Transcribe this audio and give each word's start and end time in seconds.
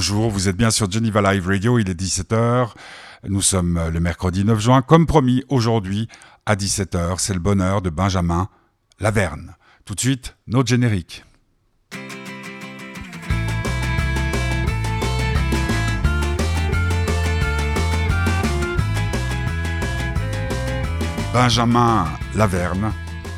bonjour, 0.00 0.30
vous 0.30 0.48
êtes 0.48 0.56
bien 0.56 0.70
sur 0.70 0.90
Geneva 0.90 1.20
Live 1.20 1.46
Radio, 1.46 1.78
il 1.78 1.90
est 1.90 2.00
17h. 2.00 2.70
Nous 3.28 3.42
sommes 3.42 3.78
le 3.92 4.00
mercredi 4.00 4.46
9 4.46 4.58
juin, 4.58 4.80
comme 4.80 5.06
promis, 5.06 5.44
aujourd'hui 5.50 6.08
à 6.46 6.56
17h, 6.56 7.16
c'est 7.18 7.34
le 7.34 7.38
bonheur 7.38 7.82
de 7.82 7.90
Benjamin 7.90 8.48
Laverne. 8.98 9.56
Tout 9.84 9.94
de 9.94 10.00
suite, 10.00 10.38
notre 10.46 10.70
générique. 10.70 11.22
Benjamin 21.34 22.06
Laverne, 22.36 22.90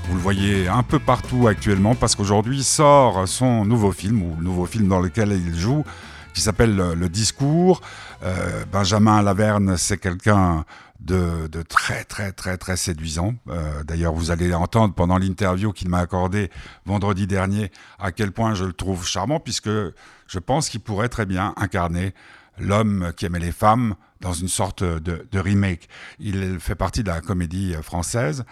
vous 0.08 0.14
le 0.14 0.20
voyez 0.20 0.68
un 0.68 0.84
peu 0.84 1.00
partout 1.00 1.48
actuellement 1.48 1.96
parce 1.96 2.14
qu'aujourd'hui 2.14 2.62
sort 2.62 3.26
son 3.26 3.64
nouveau 3.64 3.90
film, 3.90 4.22
ou 4.22 4.36
le 4.38 4.44
nouveau 4.44 4.66
film 4.66 4.86
dans 4.86 5.00
lequel 5.00 5.32
il 5.32 5.58
joue, 5.58 5.84
qui 6.32 6.40
s'appelle 6.40 6.76
Le 6.76 7.08
Discours. 7.08 7.80
Euh, 8.22 8.64
Benjamin 8.70 9.22
Laverne, 9.22 9.76
c'est 9.76 9.98
quelqu'un 9.98 10.64
de, 11.00 11.48
très 11.68 12.04
très 12.04 12.32
très 12.32 12.56
très 12.56 12.76
séduisant. 12.76 13.34
Euh, 13.48 13.82
d'ailleurs, 13.84 14.12
vous 14.12 14.30
allez 14.30 14.54
entendre 14.54 14.94
pendant 14.94 15.18
l'interview 15.18 15.72
qu'il 15.72 15.88
m'a 15.88 15.98
accordé 15.98 16.50
vendredi 16.86 17.26
dernier 17.26 17.70
à 17.98 18.12
quel 18.12 18.32
point 18.32 18.54
je 18.54 18.64
le 18.64 18.72
trouve 18.72 19.06
charmant, 19.06 19.40
puisque 19.40 19.68
je 19.68 20.38
pense 20.38 20.68
qu'il 20.68 20.80
pourrait 20.80 21.08
très 21.08 21.26
bien 21.26 21.54
incarner 21.56 22.14
l'homme 22.58 23.12
qui 23.16 23.26
aimait 23.26 23.40
les 23.40 23.52
femmes 23.52 23.96
dans 24.20 24.32
une 24.32 24.48
sorte 24.48 24.84
de, 24.84 25.38
remake. 25.38 25.88
Il 26.20 26.60
fait 26.60 26.76
partie 26.76 27.02
de 27.02 27.08
la 27.08 27.20
comédie 27.20 27.74
française. 27.82 28.44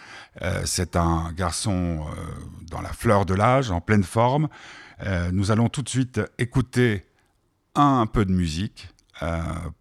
Euh, 0.43 0.63
c'est 0.65 0.97
un 0.97 1.31
garçon 1.33 2.05
dans 2.69 2.81
la 2.81 2.93
fleur 2.93 3.25
de 3.25 3.35
l'âge, 3.35 3.71
en 3.71 3.81
pleine 3.81 4.03
forme. 4.03 4.49
Nous 5.33 5.51
allons 5.51 5.71
tout 5.71 5.81
de 5.81 5.89
suite 5.89 6.21
écouter 6.37 7.10
un, 7.75 8.07
peu 8.07 8.25
de 8.25 8.33
musique 8.33 8.89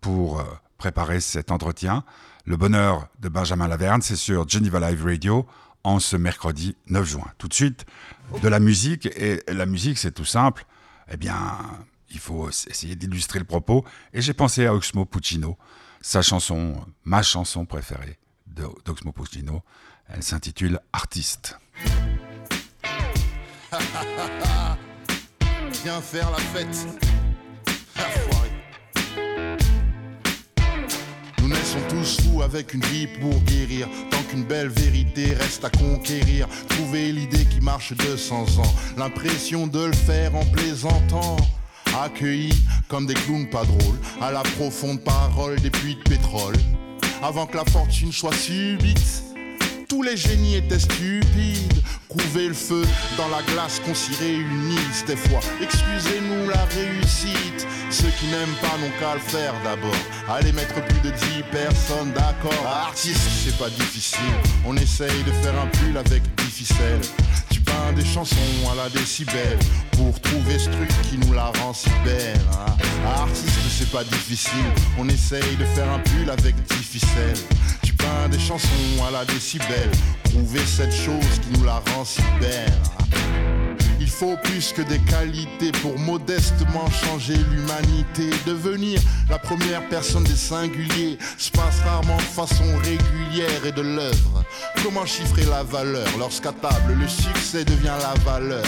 pour 0.01 0.43
préparer 0.77 1.19
cet 1.19 1.51
entretien. 1.51 2.03
Le 2.45 2.57
bonheur 2.57 3.07
de 3.19 3.29
Benjamin 3.29 3.67
Laverne, 3.67 4.01
c'est 4.01 4.15
sur 4.15 4.47
Geneva 4.47 4.79
Live 4.89 5.03
Radio 5.05 5.45
en 5.83 5.99
ce 5.99 6.15
mercredi 6.17 6.75
9 6.87 7.07
juin. 7.07 7.27
Tout 7.37 7.47
de 7.47 7.53
suite, 7.53 7.85
de 8.41 8.47
la 8.47 8.59
musique. 8.59 9.05
Et 9.17 9.41
la 9.47 9.65
musique, 9.65 9.97
c'est 9.97 10.11
tout 10.11 10.25
simple. 10.25 10.65
Eh 11.11 11.17
bien, 11.17 11.57
il 12.09 12.19
faut 12.19 12.49
essayer 12.49 12.95
d'illustrer 12.95 13.39
le 13.39 13.45
propos. 13.45 13.85
Et 14.13 14.21
j'ai 14.21 14.33
pensé 14.33 14.65
à 14.65 14.73
Oxmo 14.73 15.05
Puccino, 15.05 15.57
sa 16.01 16.21
chanson, 16.21 16.85
ma 17.03 17.23
chanson 17.23 17.65
préférée 17.65 18.19
d'Oxmo 18.47 19.11
Puccino. 19.11 19.63
Elle 20.07 20.23
s'intitule 20.23 20.79
Artiste. 20.91 21.59
Viens 25.83 26.01
faire 26.01 26.31
la 26.31 26.37
fête. 26.37 27.08
Naissons 31.49 31.81
tous 31.89 32.21
fous 32.21 32.41
avec 32.41 32.73
une 32.73 32.83
vie 32.85 33.07
pour 33.07 33.39
guérir. 33.41 33.87
Tant 34.09 34.21
qu'une 34.23 34.43
belle 34.43 34.69
vérité 34.69 35.33
reste 35.33 35.65
à 35.65 35.69
conquérir. 35.69 36.47
Trouver 36.69 37.11
l'idée 37.11 37.45
qui 37.45 37.61
marche 37.61 37.93
200 37.93 38.59
ans. 38.59 38.73
L'impression 38.97 39.67
de 39.67 39.85
le 39.85 39.93
faire 39.93 40.35
en 40.35 40.45
plaisantant 40.45 41.37
accueillis 42.01 42.61
comme 42.87 43.05
des 43.05 43.13
clowns 43.13 43.49
pas 43.49 43.65
drôles, 43.65 43.97
à 44.21 44.31
la 44.31 44.41
profonde 44.41 45.03
parole 45.03 45.59
des 45.59 45.69
puits 45.69 45.95
de 45.95 46.09
pétrole. 46.09 46.55
Avant 47.21 47.45
que 47.45 47.57
la 47.57 47.65
fortune 47.65 48.11
soit 48.11 48.33
subite, 48.33 49.23
tous 49.89 50.03
les 50.03 50.15
génies 50.15 50.55
étaient 50.55 50.79
stupides. 50.79 51.83
Couver 52.07 52.47
le 52.47 52.53
feu 52.53 52.83
dans 53.17 53.27
la 53.27 53.41
glace 53.53 53.79
qu'on 53.79 53.93
s'y 53.93 54.13
réunisse 54.15 55.03
des 55.05 55.15
fois. 55.15 55.41
Excusez-nous 55.61 56.47
la 56.47 56.63
réussite. 56.65 57.67
Ceux 57.89 58.09
qui 58.19 58.27
n'aiment 58.27 58.57
pas 58.61 58.77
n'ont 58.77 58.91
qu'à 58.99 59.15
le 59.15 59.19
faire 59.19 59.53
d'abord. 59.63 59.95
Allez 60.29 60.51
mettre 60.53 60.75
plus 60.85 60.99
de 61.01 61.09
10 61.09 61.43
personnes 61.51 62.11
d'accord. 62.13 62.65
Artiste, 62.65 63.29
c'est 63.43 63.57
pas 63.57 63.69
difficile. 63.69 64.19
On 64.65 64.77
essaye 64.77 65.23
de 65.23 65.31
faire 65.43 65.59
un 65.59 65.67
pull 65.67 65.97
avec 65.97 66.23
10 66.37 66.43
ficelles 66.45 67.01
des 67.95 68.05
chansons 68.05 68.35
à 68.71 68.75
la 68.75 68.89
décibel 68.89 69.57
pour 69.91 70.19
trouver 70.21 70.59
ce 70.59 70.69
truc 70.69 70.89
qui 71.09 71.17
nous 71.17 71.33
la 71.33 71.45
rend 71.45 71.73
si 71.73 71.89
belle. 72.03 72.39
Hein. 72.53 72.75
Artiste, 73.05 73.59
c'est 73.69 73.91
pas 73.91 74.03
difficile, 74.03 74.65
on 74.97 75.07
essaye 75.07 75.55
de 75.55 75.65
faire 75.65 75.89
un 75.91 75.99
pull 75.99 76.29
avec 76.29 76.55
10 76.55 76.73
ficelles. 76.75 77.37
Des 78.31 78.39
chansons 78.39 78.67
à 79.07 79.11
la 79.11 79.25
décibel, 79.25 79.89
trouver 80.23 80.59
cette 80.65 80.93
chose 80.93 81.39
qui 81.41 81.57
nous 81.57 81.65
la 81.65 81.81
rend 81.93 82.05
si 82.05 82.21
belle. 82.39 82.71
Il 83.99 84.07
faut 84.07 84.37
plus 84.43 84.71
que 84.71 84.81
des 84.81 84.99
qualités 84.99 85.71
pour 85.81 85.97
modestement 85.97 86.89
changer 86.91 87.35
l'humanité. 87.35 88.29
Devenir 88.45 88.99
la 89.29 89.39
première 89.39 89.87
personne 89.89 90.23
des 90.23 90.35
singuliers 90.35 91.17
se 91.37 91.49
passe 91.51 91.79
rarement 91.85 92.17
de 92.17 92.21
façon 92.21 92.65
régulière 92.83 93.65
et 93.65 93.71
de 93.71 93.81
l'œuvre. 93.81 94.43
Comment 94.83 95.05
chiffrer 95.05 95.45
la 95.45 95.63
valeur 95.63 96.07
lorsqu'à 96.17 96.51
table 96.51 96.97
le 96.99 97.07
succès 97.07 97.63
devient 97.63 97.95
la 98.01 98.13
valeur? 98.29 98.65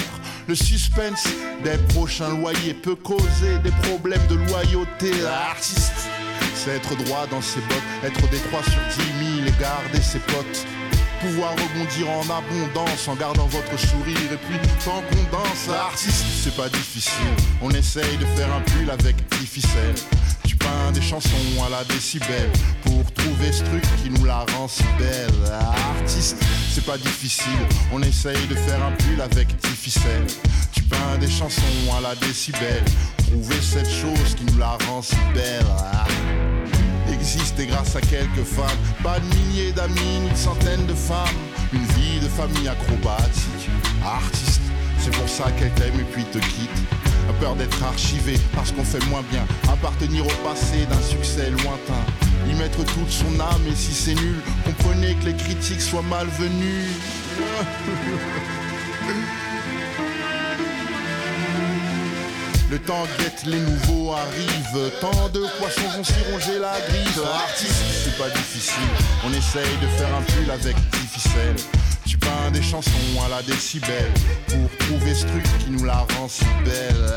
Le 0.48 0.56
suspense 0.56 1.26
des 1.64 1.78
prochains 1.94 2.30
loyers 2.30 2.74
peut 2.74 2.96
causer 2.96 3.60
des 3.64 3.72
problèmes 3.90 4.26
de 4.28 4.36
loyauté. 4.36 5.12
L'artiste, 5.22 6.10
c'est 6.56 6.72
être 6.72 6.96
droit 7.04 7.28
dans 7.28 7.42
ses 7.42 7.60
bottes, 7.62 7.84
être 8.04 8.22
3 8.50 8.64
sur 8.64 9.04
10 9.04 9.21
000 9.44 9.48
et 9.48 9.62
garder 9.62 10.02
ses 10.02 10.20
potes? 10.20 10.66
Pouvoir 11.20 11.52
rebondir 11.52 12.10
en 12.10 12.24
abondance 12.24 13.08
en 13.08 13.16
gardant 13.16 13.46
votre 13.48 13.78
sourire. 13.78 14.32
Et 14.32 14.38
puis 14.38 14.58
tant 14.84 15.02
qu'on 15.02 15.38
danse 15.38 15.70
artiste 15.70 16.26
c'est 16.44 16.56
pas 16.56 16.70
difficile. 16.70 17.34
On 17.62 17.70
essaye 17.72 18.18
de 18.18 18.26
faire 18.38 18.52
un 18.54 18.62
pull 18.62 18.90
avec 18.90 19.16
10 19.40 19.46
ficelles 19.46 19.96
tu 20.48 20.56
peins 20.56 20.92
des 20.94 21.02
chansons 21.02 21.64
à 21.66 21.70
la 21.70 21.84
décibel 21.86 22.50
pour 22.84 23.12
trouver 23.14 23.52
ce 23.52 23.64
truc 23.64 23.84
qui 24.04 24.10
nous 24.10 24.26
la 24.26 24.40
rend 24.56 24.68
si 24.68 24.84
belle. 24.98 25.54
Artiste 26.00 26.38
c'est 26.74 26.86
pas 26.86 26.98
difficile. 26.98 27.62
On 27.94 28.02
essaye 28.02 28.48
de 28.48 28.56
faire 28.56 28.84
un 28.84 28.92
pull 28.92 29.22
avec 29.22 29.48
10 29.48 29.68
ficelles 29.70 30.28
tu 30.74 30.84
peins 30.84 31.18
des 31.20 31.30
chansons 31.30 31.62
à 31.98 32.02
la 32.02 32.16
décibel 32.16 32.84
trouver 33.18 33.62
cette 33.62 33.90
chose 33.90 34.36
qui 34.36 34.46
nous 34.46 34.58
la 34.58 34.78
rend 34.88 35.02
si 35.02 35.16
belle 35.34 35.66
existe 37.22 37.60
et 37.60 37.68
grâce 37.68 37.96
à 37.96 38.02
quelques 38.02 38.44
femmes. 38.44 38.82
Pas 39.04 39.20
de 39.20 39.26
milliers 39.36 39.72
d'amis, 39.72 40.20
ni 40.24 40.30
de 40.32 40.36
centaines 40.36 40.88
de 40.88 40.94
femmes. 40.94 41.42
Une 41.72 41.86
vie 41.96 42.20
de 42.20 42.28
famille 42.28 42.68
acrobatique, 42.68 43.70
artiste. 44.04 44.62
C'est 44.98 45.16
pour 45.16 45.30
ça 45.30 45.52
qu'elle 45.52 45.72
t'aime 45.74 46.00
et 46.00 46.08
puis 46.12 46.24
te 46.26 46.40
quitte. 46.40 46.80
A 47.30 47.34
peur 47.34 47.56
d'être 47.56 47.84
archivé 47.84 48.40
parce 48.56 48.72
qu'on 48.72 48.84
fait 48.84 49.06
moins 49.06 49.24
bien. 49.32 49.46
Appartenir 49.72 50.26
au 50.26 50.48
passé 50.48 50.88
d'un 50.90 51.02
succès 51.02 51.52
lointain. 51.52 52.04
Y 52.50 52.56
mettre 52.56 52.84
toute 52.84 53.12
son 53.12 53.40
âme 53.40 53.66
et 53.72 53.76
si 53.76 53.94
c'est 53.94 54.16
nul, 54.16 54.42
comprenez 54.66 55.14
que 55.16 55.26
les 55.26 55.36
critiques 55.36 55.82
soient 55.82 56.02
malvenues. 56.02 56.90
Le 62.72 62.80
temps 62.80 63.04
guette, 63.20 63.44
les 63.48 63.60
nouveaux 63.60 64.14
arrivent. 64.14 64.92
Tant 65.02 65.28
de 65.34 65.42
poissons 65.60 65.90
vont 65.98 66.06
s'y 66.06 66.14
ronger 66.32 66.58
la 66.58 66.80
griffe. 66.88 67.20
Artiste, 67.22 67.84
c'est 68.06 68.18
pas 68.18 68.30
difficile. 68.30 68.88
On 69.26 69.34
essaye 69.34 69.78
de 69.82 69.88
faire 69.98 70.08
un 70.16 70.22
pull 70.22 70.50
avec 70.50 70.78
10 70.78 70.98
ficelles. 71.20 71.56
Tu 72.08 72.18
peins 72.18 72.50
des 72.54 72.62
chansons 72.62 72.92
à 73.26 73.28
la 73.28 73.42
décibel 73.44 74.10
pour 74.48 74.88
trouver 74.88 75.14
ce 75.14 75.26
truc 75.26 75.44
qui 75.60 75.72
nous 75.72 75.84
la 75.84 76.06
rend 76.16 76.30
si 76.30 76.46
belle. 76.64 77.14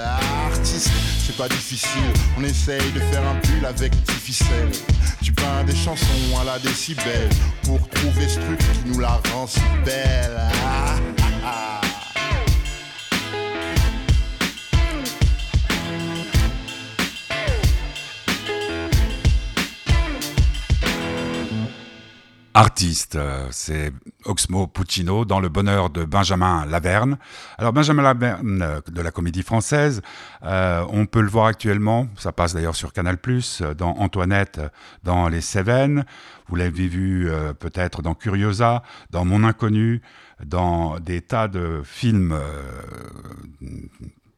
Artiste, 0.51 0.91
c'est 1.25 1.37
pas 1.37 1.49
difficile. 1.49 2.03
On 2.37 2.43
essaye 2.43 2.91
de 2.91 2.99
faire 2.99 3.23
un 3.25 3.37
pull 3.37 3.65
avec 3.65 3.93
10 3.93 4.13
ficelles. 4.13 4.73
Tu 5.23 5.31
peins 5.31 5.63
des 5.65 5.77
chansons 5.77 6.37
à 6.41 6.43
la 6.43 6.59
décibel 6.59 7.29
pour 7.63 7.89
trouver 7.91 8.29
ce 8.29 8.41
truc 8.41 8.59
qui 8.59 8.89
nous 8.89 8.99
la 8.99 9.21
rend 9.33 9.47
si 9.47 9.61
belle. 9.85 11.14
Artiste. 22.55 23.17
Euh, 23.17 23.49
c'est 23.51 23.93
Oxmo 24.25 24.69
Puccino 24.69 25.25
dans 25.25 25.41
Le 25.41 25.49
bonheur 25.49 25.91
de 25.91 26.05
Benjamin 26.05 26.65
Laverne. 26.67 27.19
Alors 27.59 27.73
Benjamin 27.73 28.03
Laverne 28.03 28.63
euh, 28.63 28.81
de 28.87 29.03
la 29.03 29.11
comédie 29.11 29.43
française, 29.43 30.01
euh, 30.45 30.87
on 30.89 31.07
peut 31.07 31.21
le 31.21 31.29
voir 31.29 31.47
actuellement, 31.47 32.07
ça 32.17 32.31
passe 32.33 32.55
d'ailleurs 32.55 32.77
sur 32.77 32.93
Canal+, 32.93 33.19
dans 33.77 33.97
Antoinette, 33.99 34.61
dans 35.03 35.29
Les 35.29 35.41
Cévennes. 35.41 36.05
Vous 36.49 36.57
l'avez 36.57 36.89
vu 36.89 37.31
peut-être 37.59 38.03
dans 38.03 38.15
Curiosa, 38.15 38.83
dans 39.11 39.25
Mon 39.25 39.45
Inconnu, 39.45 40.03
dans 40.45 41.01
des 41.01 41.23
tas 41.23 41.49
de 41.49 41.81
films 41.83 42.39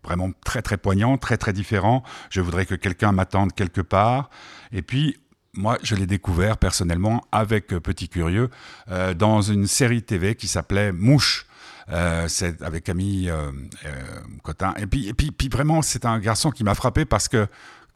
vraiment 0.04 0.30
très 0.44 0.62
très 0.62 0.76
poignants, 0.76 1.18
très 1.18 1.36
très 1.36 1.52
différents. 1.52 2.04
Je 2.30 2.40
voudrais 2.40 2.64
que 2.64 2.76
quelqu'un 2.76 3.10
m'attende 3.10 3.52
quelque 3.54 3.80
part. 3.80 4.30
Et 4.70 4.82
puis 4.82 5.16
moi, 5.56 5.78
je 5.82 5.94
l'ai 5.94 6.06
découvert 6.06 6.58
personnellement 6.58 7.24
avec 7.32 7.72
euh, 7.72 7.80
Petit 7.80 8.08
Curieux 8.08 8.50
euh, 8.90 9.14
dans 9.14 9.40
une 9.42 9.66
série 9.66 10.02
TV 10.02 10.34
qui 10.34 10.48
s'appelait 10.48 10.92
Mouche. 10.92 11.46
Euh, 11.90 12.26
c'est 12.28 12.62
avec 12.62 12.84
Camille 12.84 13.32
Cotin. 14.42 14.74
Et 14.76 14.86
puis, 14.86 15.08
et 15.08 15.14
puis, 15.14 15.30
puis 15.30 15.48
vraiment, 15.48 15.82
c'est 15.82 16.04
un 16.04 16.18
garçon 16.18 16.50
qui 16.50 16.64
m'a 16.64 16.74
frappé 16.74 17.04
parce 17.04 17.28
que 17.28 17.46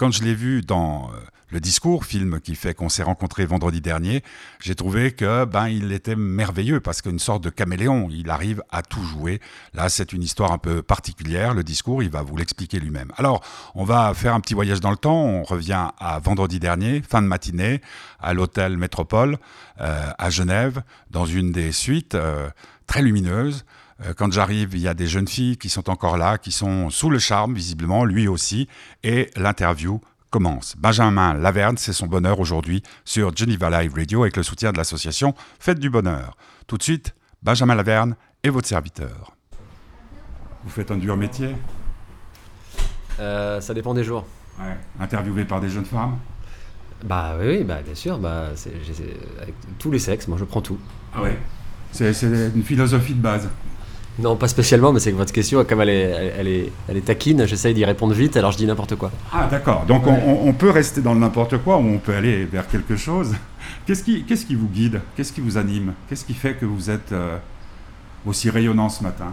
quand 0.01 0.11
je 0.11 0.25
l'ai 0.25 0.35
vu 0.35 0.63
dans 0.63 1.11
le 1.51 1.61
discours, 1.61 2.07
film 2.07 2.41
qui 2.41 2.55
fait 2.55 2.73
qu'on 2.73 2.89
s'est 2.89 3.03
rencontré 3.03 3.45
vendredi 3.45 3.83
dernier, 3.83 4.23
j'ai 4.59 4.75
trouvé 4.75 5.13
que 5.13 5.45
ben 5.45 5.69
il 5.69 5.93
était 5.93 6.17
merveilleux 6.17 6.81
parce 6.81 7.03
qu'une 7.03 7.19
sorte 7.19 7.45
de 7.45 7.51
caméléon, 7.51 8.09
il 8.11 8.31
arrive 8.31 8.63
à 8.71 8.81
tout 8.81 9.03
jouer. 9.03 9.43
Là, 9.75 9.91
c'est 9.91 10.15
une 10.15 10.23
histoire 10.23 10.53
un 10.53 10.59
peu 10.59 10.81
particulière. 10.81 11.53
Le 11.53 11.63
discours, 11.63 12.03
il 12.03 12.09
va 12.09 12.23
vous 12.23 12.35
l'expliquer 12.35 12.81
lui-même. 12.81 13.13
Alors, 13.19 13.45
on 13.75 13.85
va 13.85 14.15
faire 14.15 14.33
un 14.33 14.41
petit 14.41 14.55
voyage 14.55 14.81
dans 14.81 14.91
le 14.91 14.97
temps. 14.97 15.23
On 15.23 15.43
revient 15.43 15.89
à 15.99 16.19
vendredi 16.19 16.59
dernier, 16.59 17.03
fin 17.03 17.21
de 17.21 17.27
matinée, 17.27 17.83
à 18.21 18.33
l'hôtel 18.33 18.79
Métropole 18.79 19.37
euh, 19.83 20.11
à 20.17 20.31
Genève, 20.31 20.83
dans 21.11 21.27
une 21.27 21.53
des 21.53 21.73
suites 21.73 22.15
euh, 22.15 22.49
très 22.87 23.03
lumineuses. 23.03 23.67
Euh, 24.05 24.15
quand 24.15 24.33
j'arrive, 24.33 24.71
il 24.75 24.81
y 24.81 24.89
a 24.89 24.95
des 24.95 25.07
jeunes 25.07 25.29
filles 25.29 25.57
qui 25.57 25.69
sont 25.69 25.91
encore 25.91 26.17
là, 26.17 26.39
qui 26.39 26.53
sont 26.53 26.91
sous 26.91 27.11
le 27.11 27.19
charme, 27.19 27.55
visiblement, 27.55 28.05
lui 28.05 28.29
aussi, 28.29 28.69
et 29.03 29.31
l'interview 29.37 30.01
commence. 30.31 30.77
Benjamin 30.79 31.35
Laverne, 31.35 31.77
c'est 31.77 31.93
son 31.93 32.07
bonheur 32.07 32.41
aujourd'hui 32.41 32.83
sur 33.05 33.37
Geneva 33.37 33.83
Live 33.83 33.95
Radio 33.95 34.23
avec 34.23 34.37
le 34.37 34.43
soutien 34.43 34.73
de 34.73 34.79
l'association 34.79 35.35
Fête 35.59 35.79
du 35.79 35.91
Bonheur. 35.91 36.37
Tout 36.67 36.79
de 36.79 36.83
suite, 36.83 37.15
Benjamin 37.43 37.75
Laverne 37.75 38.17
et 38.43 38.49
votre 38.49 38.69
serviteur. 38.69 39.37
Vous 40.65 40.71
faites 40.71 40.91
un 40.91 40.97
dur 40.97 41.17
métier 41.17 41.57
euh, 43.19 43.61
Ça 43.61 43.75
dépend 43.75 43.93
des 43.93 44.05
jours. 44.05 44.25
Interviewé 45.01 45.45
par 45.47 45.61
des 45.61 45.71
jeunes 45.71 45.87
femmes 45.87 46.19
Bah 47.03 47.35
oui, 47.41 47.65
bah, 47.65 47.81
bien 47.83 47.95
sûr. 47.95 48.19
Bah, 48.19 48.49
avec 49.41 49.55
tous 49.79 49.91
les 49.91 49.99
sexes, 49.99 50.29
moi 50.29 50.37
je 50.39 50.45
prends 50.45 50.61
tout. 50.61 50.79
Ah 51.15 51.23
ouais 51.23 51.39
C'est 51.93 52.13
une 52.23 52.63
philosophie 52.63 53.15
de 53.15 53.23
base. 53.23 53.49
Non, 54.19 54.37
pas 54.37 54.49
spécialement, 54.49 54.93
mais 54.93 55.01
c'est 55.01 55.13
que 55.13 55.17
votre 55.17 55.33
question, 55.33 55.65
comme 55.65 55.81
elle 55.81 55.89
est, 55.89 56.35
elle, 56.39 56.49
est, 56.49 56.73
elle 56.89 56.97
est 56.97 57.05
taquine, 57.05 57.47
j'essaye 57.47 57.75
d'y 57.75 57.85
répondre 57.85 58.13
vite, 58.13 58.37
alors 58.37 58.53
je 58.53 58.59
dis 58.59 58.67
n'importe 58.67 58.97
quoi. 58.97 59.11
Ah, 59.33 59.49
d'accord. 59.51 59.85
Donc 59.87 60.07
on, 60.07 60.53
peut 60.53 60.71
rester 60.71 61.01
dans 61.01 61.15
le 61.15 61.21
n'importe 61.21 61.59
quoi 61.59 61.77
ou 61.79 61.87
on 61.87 61.99
peut 61.99 62.15
aller 62.15 62.45
vers 62.45 62.69
quelque 62.69 62.97
chose. 62.97 63.35
Qu'est-ce 63.87 64.03
qui, 64.03 64.25
qu'est-ce 64.25 64.47
qui 64.47 64.55
vous 64.55 64.69
guide? 64.69 65.01
Qu'est-ce 65.17 65.33
qui 65.33 65.41
vous 65.41 65.57
anime? 65.57 65.95
Qu'est-ce 66.09 66.25
qui 66.25 66.35
fait 66.35 66.55
que 66.55 66.67
vous 66.67 66.91
êtes 66.91 67.13
euh, 67.13 67.39
aussi 68.27 68.51
rayonnant 68.51 68.89
ce 68.89 69.03
matin? 69.03 69.33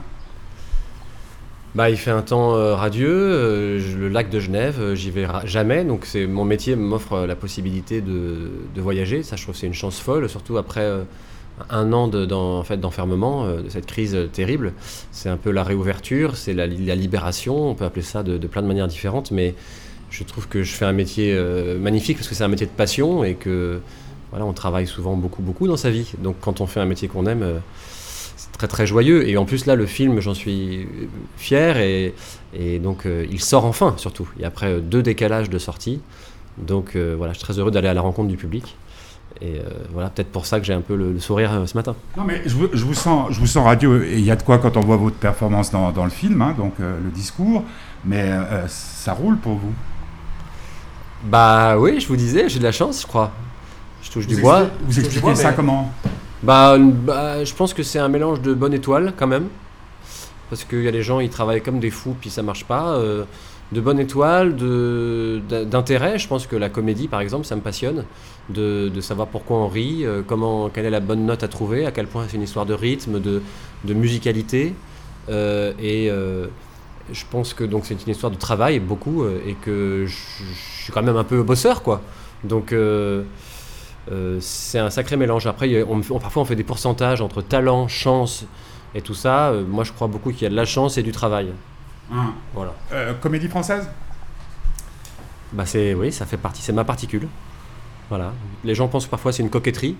Bah, 1.75 1.89
il 1.89 1.97
fait 1.97 2.12
un 2.12 2.21
temps 2.21 2.56
euh, 2.56 2.73
radieux, 2.75 3.09
euh, 3.09 3.97
le 3.97 4.09
lac 4.09 4.30
de 4.30 4.39
Genève, 4.39 4.94
j'y 4.94 5.12
vais 5.12 5.27
jamais, 5.44 5.83
donc 5.83 6.06
c'est 6.06 6.27
mon 6.27 6.45
métier 6.45 6.75
m'offre 6.75 7.25
la 7.25 7.35
possibilité 7.35 8.01
de, 8.01 8.51
de, 8.73 8.81
voyager. 8.81 9.21
Ça, 9.21 9.35
je 9.35 9.44
trouve 9.44 9.56
c'est 9.56 9.68
une 9.68 9.73
chance 9.73 10.00
folle, 10.00 10.30
surtout 10.30 10.57
après 10.57 10.89
un 11.69 11.94
an 11.94 12.07
d'enfermement, 12.07 13.48
de, 13.48 13.62
de 13.63 13.69
cette 13.69 13.86
crise 13.86 14.18
terrible. 14.31 14.74
C'est 15.12 15.30
un 15.30 15.38
peu 15.38 15.51
la 15.51 15.63
réouverture, 15.63 16.38
c'est 16.38 16.54
la, 16.54 16.68
libération, 16.68 17.69
on 17.69 17.75
peut 17.75 17.86
appeler 17.86 18.04
ça 18.04 18.24
de, 18.24 18.38
plein 18.48 18.62
de 18.62 18.68
manières 18.68 18.88
différentes, 18.88 19.31
mais 19.31 19.56
je 20.09 20.24
trouve 20.24 20.48
que 20.48 20.63
je 20.63 20.74
fais 20.74 20.86
un 20.86 20.94
métier 20.94 21.33
euh, 21.33 21.77
magnifique 21.77 22.18
parce 22.18 22.30
que 22.30 22.36
c'est 22.36 22.44
un 22.44 22.50
métier 22.50 22.65
de 22.65 22.71
passion 22.71 23.24
et 23.24 23.33
que 23.33 23.81
voilà, 24.30 24.45
on 24.45 24.54
travaille 24.54 24.88
souvent 24.88 25.15
beaucoup, 25.15 25.42
beaucoup 25.42 25.68
dans 25.68 25.77
sa 25.77 25.89
vie. 25.89 26.13
Donc 26.19 26.38
quand 26.39 26.62
on 26.62 26.68
fait 26.68 26.80
un 26.80 26.86
métier 26.86 27.07
qu'on 27.07 27.25
aime, 27.25 27.44
euh, 27.44 27.59
c'est 28.36 28.51
très 28.51 28.68
très 28.68 28.88
joyeux. 28.88 29.27
Et 29.27 29.38
en 29.38 29.45
plus 29.45 29.65
là, 29.65 29.75
le 29.75 29.86
film, 29.86 30.19
j'en 30.19 30.33
suis 30.33 30.88
fier 31.38 31.77
et, 31.77 32.13
et 32.54 32.80
donc 32.80 33.06
euh, 33.06 33.25
il 33.30 33.42
sort 33.42 33.65
enfin 33.65 33.95
surtout. 33.98 34.30
Et 34.39 34.45
après 34.45 34.80
deux 34.80 35.01
décalages 35.01 35.50
de 35.50 35.57
sortie. 35.57 36.00
Donc 36.57 36.95
voilà, 36.95 37.33
je 37.33 37.38
suis 37.38 37.45
très 37.45 37.59
heureux 37.59 37.69
d'aller 37.69 37.88
à 37.88 37.94
la 37.94 38.01
rencontre 38.01 38.30
du 38.30 38.38
public. 38.38 38.75
Et 39.41 39.59
euh, 39.59 39.63
voilà, 39.91 40.09
peut-être 40.09 40.31
pour 40.31 40.45
ça 40.45 40.59
que 40.59 40.65
j'ai 40.65 40.74
un 40.74 40.81
peu 40.81 40.95
le, 40.95 41.19
sourire 41.19 41.53
euh, 41.53 41.65
ce 41.65 41.77
matin. 41.77 41.95
Non, 42.15 42.24
mais 42.24 42.41
je, 42.45 42.56
vous, 42.56 42.94
sens, 42.94 43.31
je 43.31 43.39
vous 43.39 43.47
sens 43.47 43.63
radio, 43.63 44.01
et 44.01 44.13
il 44.13 44.25
y 44.25 44.31
a 44.31 44.35
de 44.35 44.41
quoi 44.41 44.57
quand 44.57 44.77
on 44.77 44.81
voit 44.81 44.97
votre 44.97 45.18
performance 45.18 45.71
dans, 45.71 45.91
dans 45.91 46.03
le 46.03 46.09
film, 46.09 46.41
hein, 46.41 46.56
donc 46.57 46.74
euh, 46.79 46.97
le 47.03 47.12
discours, 47.12 47.63
mais 48.03 48.31
ça 48.68 49.13
roule 49.13 49.38
pour 49.38 49.56
vous? 49.56 49.74
Bah 51.25 51.77
oui, 51.77 52.00
je 52.00 52.07
vous 52.07 52.15
disais, 52.15 52.50
j'ai 52.50 52.59
de 52.59 52.63
la 52.63 52.71
chance, 52.71 53.01
je 53.01 53.07
crois. 53.07 53.31
Je 54.01 54.12
touche 54.12 54.27
du 54.27 54.38
bois. 54.38 54.68
Vous 54.85 55.00
expliquez 55.00 55.35
ça 55.35 55.53
comment? 55.53 55.91
Bah, 56.41 56.77
bah, 56.80 57.44
je 57.44 57.53
pense 57.53 57.73
que 57.73 57.83
c'est 57.83 58.00
un 58.00 58.07
mélange 58.07 58.41
de 58.41 58.53
bonne 58.53 58.73
étoile 58.73 59.13
quand 59.18 59.27
même. 59.27 59.47
Parce 60.50 60.63
qu'il 60.63 60.83
y 60.83 60.88
a 60.88 60.91
des 60.91 61.03
gens, 61.03 61.19
ils 61.19 61.30
travaillent 61.30 61.62
comme 61.62 61.80
des 61.80 61.89
fous, 61.89 62.15
puis 62.19 62.30
ça 62.30 62.41
marche 62.41 62.63
pas 62.63 62.97
de 63.72 63.81
bonne 63.81 64.00
étoile, 64.00 64.56
d'intérêt. 64.56 66.18
Je 66.18 66.28
pense 66.28 66.48
que 66.48 66.56
la 66.56 66.69
comédie, 66.69 67.08
par 67.08 67.22
exemple, 67.22 67.46
ça 67.46 67.56
me 67.56 67.62
passionne, 67.62 68.06
de, 68.50 68.92
savoir 69.02 69.28
pourquoi 69.28 69.58
on 69.58 69.68
rit, 69.68 70.06
euh, 70.06 70.22
comment, 70.25 70.69
quelle 70.69 70.86
est 70.86 70.90
la 70.90 71.00
bonne 71.00 71.25
note 71.25 71.44
à 71.44 71.48
trouver, 71.48 71.86
à 71.86 71.92
quel 71.92 72.08
point 72.08 72.25
c'est 72.28 72.38
une 72.38 72.44
histoire 72.44 72.66
de 72.66 72.74
rythme, 72.74 73.19
de, 73.19 73.42
musicalité. 73.94 74.74
Euh, 75.30 75.74
et 75.80 76.10
euh, 76.10 76.48
je 77.12 77.24
pense 77.30 77.54
que 77.54 77.64
donc 77.66 77.86
c'est 77.86 78.02
une 78.06 78.12
histoire 78.12 78.31
de 78.31 78.38
travail 78.38 78.80
beaucoup 78.80 79.25
et 79.25 79.56
que 79.62 80.06
je, 80.06 80.16
suis 80.84 80.94
quand 80.94 81.04
même 81.04 81.18
un 81.18 81.24
peu 81.24 81.44
bosseur, 81.44 81.84
quoi. 81.84 82.02
Donc 82.44 82.74
c'est 84.40 84.80
un 84.80 84.90
sacré 84.90 85.18
mélange. 85.18 85.46
Après, 85.48 85.86
parfois 86.22 86.42
on 86.42 86.46
fait 86.46 86.56
des 86.56 86.64
pourcentages 86.64 87.22
entre 87.22 87.42
talent, 87.42 87.90
chance 87.90 88.46
et 88.96 89.02
tout 89.02 89.14
ça. 89.14 89.54
moi, 89.68 89.84
je 89.84 89.92
crois 89.92 90.08
beaucoup 90.08 90.31
qu'il 90.31 90.44
y 90.44 90.46
a 90.46 90.50
de 90.50 90.56
la 90.56 90.66
chance 90.66 90.98
et 90.98 91.04
du 91.04 91.12
travail. 91.12 91.52
Hein. 92.12 92.33
Voilà. 92.54 92.74
Euh, 92.94 93.13
comédie 93.13 93.48
française? 93.48 93.88
Bah 95.54 95.65
c'est 95.65 95.94
oui, 95.94 96.12
ça 96.12 96.25
fait 96.25 96.38
partie, 96.38 96.62
c'est 96.62 96.74
ma 96.74 96.83
particule. 96.83 97.27
Voilà. 98.09 98.33
Les 98.63 98.75
gens 98.75 98.88
pensent 98.88 99.07
parfois 99.07 99.31
c'est 99.31 99.44
une 99.44 99.50
coquetterie, 99.50 99.95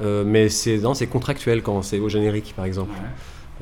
euh, 0.00 0.24
mais 0.24 0.48
c'est 0.48 0.80
c'est 0.94 1.06
contractuel 1.06 1.62
quand 1.62 1.82
c'est 1.82 1.98
au 1.98 2.08
générique 2.08 2.54
par 2.56 2.64
exemple 2.64 2.92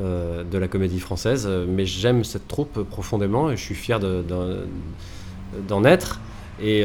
euh, 0.00 0.44
de 0.44 0.58
la 0.58 0.68
comédie 0.68 1.00
française. 1.00 1.48
Mais 1.68 1.86
j'aime 1.86 2.24
cette 2.24 2.48
troupe 2.48 2.82
profondément 2.84 3.50
et 3.50 3.56
je 3.56 3.62
suis 3.62 3.74
fier 3.74 4.00
d'en 4.00 5.84
être. 5.84 6.20
Et 6.60 6.84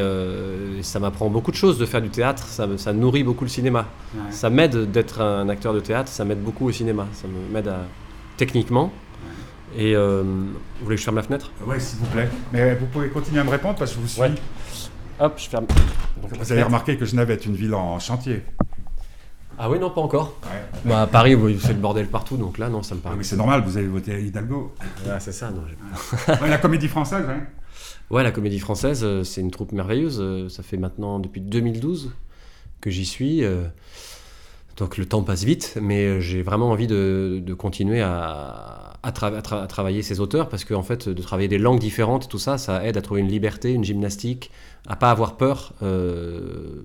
ça 0.82 1.00
m'apprend 1.00 1.28
beaucoup 1.28 1.50
de 1.50 1.56
choses 1.56 1.78
de 1.78 1.86
faire 1.86 2.00
du 2.00 2.10
théâtre, 2.10 2.44
ça, 2.46 2.68
ça 2.76 2.92
nourrit 2.92 3.24
beaucoup 3.24 3.44
le 3.44 3.50
cinéma. 3.50 3.86
Ça 4.30 4.48
m'aide 4.48 4.90
d'être 4.90 5.20
un 5.20 5.48
acteur 5.48 5.74
de 5.74 5.80
théâtre, 5.80 6.10
ça 6.10 6.24
m'aide 6.24 6.42
beaucoup 6.42 6.66
au 6.66 6.72
cinéma, 6.72 7.06
ça 7.12 7.26
m'aide 7.52 7.72
techniquement 8.36 8.92
et 9.76 9.94
euh, 9.94 10.22
vous 10.22 10.84
voulez 10.84 10.96
que 10.96 11.00
je 11.00 11.04
ferme 11.04 11.16
la 11.16 11.22
fenêtre? 11.22 11.50
Oui, 11.66 11.80
s'il 11.80 11.98
vous 11.98 12.06
plaît. 12.06 12.28
Mais 12.52 12.74
vous 12.74 12.86
pouvez 12.86 13.08
continuer 13.08 13.40
à 13.40 13.44
me 13.44 13.50
répondre 13.50 13.76
parce 13.78 13.90
que 13.90 13.96
je 13.96 14.00
vous 14.02 14.08
suis. 14.08 14.22
Hop, 15.20 15.34
je 15.36 15.48
ferme. 15.48 15.66
vous 16.22 16.52
avez 16.52 16.62
remarqué 16.62 16.96
que 16.96 17.04
Genève 17.04 17.30
est 17.30 17.46
une 17.46 17.54
ville 17.54 17.74
en 17.74 17.98
chantier. 17.98 18.42
Ah 19.56 19.70
oui, 19.70 19.78
non, 19.78 19.90
pas 19.90 20.00
encore. 20.00 20.36
Bah, 20.84 21.02
à 21.02 21.06
Paris, 21.06 21.36
c'est 21.60 21.74
le 21.74 21.78
bordel 21.78 22.08
partout, 22.08 22.36
donc 22.36 22.58
là, 22.58 22.68
non, 22.68 22.82
ça 22.82 22.96
me 22.96 23.00
paraît. 23.00 23.14
mais 23.16 23.22
c'est 23.22 23.36
normal, 23.36 23.62
vous 23.64 23.76
avez 23.76 23.86
voté 23.86 24.20
Hidalgo. 24.20 24.74
Ah, 25.08 25.20
c'est 25.20 25.32
ça, 25.32 25.50
non. 25.50 25.62
la 26.46 26.58
comédie 26.58 26.88
française, 26.88 27.24
oui. 27.28 27.34
Ouais, 28.10 28.22
la 28.22 28.32
comédie 28.32 28.58
française, 28.58 29.02
euh, 29.04 29.22
c'est 29.22 29.40
une 29.40 29.50
troupe 29.50 29.72
merveilleuse. 29.72 30.18
Euh, 30.20 30.48
ça 30.48 30.62
fait 30.62 30.76
maintenant 30.76 31.20
depuis 31.20 31.40
2012 31.40 32.12
que 32.80 32.90
j'y 32.90 33.06
suis. 33.06 33.42
Donc 34.76 34.96
le 34.96 35.06
temps 35.06 35.22
passe 35.22 35.44
vite, 35.44 35.78
mais 35.80 36.20
j'ai 36.20 36.42
vraiment 36.42 36.70
envie 36.70 36.88
de, 36.88 37.42
continuer 37.56 38.00
à, 38.02 38.92
travailler 39.68 40.02
ces 40.02 40.18
auteurs 40.20 40.48
parce 40.48 40.64
qu'en 40.64 40.82
fait, 40.82 41.08
de 41.08 41.22
travailler 41.22 41.48
des 41.48 41.58
langues 41.58 41.78
différentes, 41.78 42.28
tout 42.28 42.38
ça, 42.38 42.58
ça 42.58 42.84
aide 42.84 42.96
à 42.96 43.02
trouver 43.02 43.20
une 43.20 43.28
liberté, 43.28 43.72
une 43.72 43.84
gymnastique, 43.84 44.50
à 44.88 44.96
pas 44.96 45.10
avoir 45.10 45.36
peur, 45.36 45.74
euh, 45.82 46.82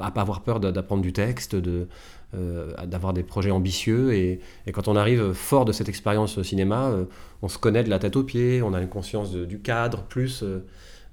à 0.00 0.10
pas 0.10 0.20
avoir 0.22 0.42
peur 0.42 0.60
d'apprendre 0.60 1.02
du 1.02 1.12
texte, 1.12 1.54
euh, 1.54 2.74
d'avoir 2.86 3.12
des 3.12 3.22
projets 3.22 3.50
ambitieux. 3.50 4.14
Et, 4.14 4.40
quand 4.72 4.88
on 4.88 4.96
arrive 4.96 5.32
fort 5.32 5.66
de 5.66 5.72
cette 5.72 5.90
expérience 5.90 6.38
au 6.38 6.42
cinéma, 6.42 6.86
euh, 6.86 7.04
on 7.42 7.48
se 7.48 7.58
connaît 7.58 7.84
de 7.84 7.90
la 7.90 7.98
tête 7.98 8.16
aux 8.16 8.24
pieds, 8.24 8.62
on 8.62 8.72
a 8.72 8.80
une 8.80 8.88
conscience 8.88 9.32
du 9.32 9.60
cadre, 9.60 10.04
plus, 10.04 10.42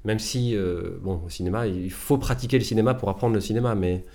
même 0.05 0.19
si, 0.19 0.55
bon, 1.01 1.21
au 1.25 1.29
cinéma, 1.29 1.67
il 1.67 1.91
faut 1.91 2.17
pratiquer 2.17 2.57
le 2.57 2.63
cinéma 2.63 2.93
pour 2.93 3.09
apprendre 3.09 3.33
le 3.33 3.41
cinéma, 3.41 3.75
mais 3.75 4.05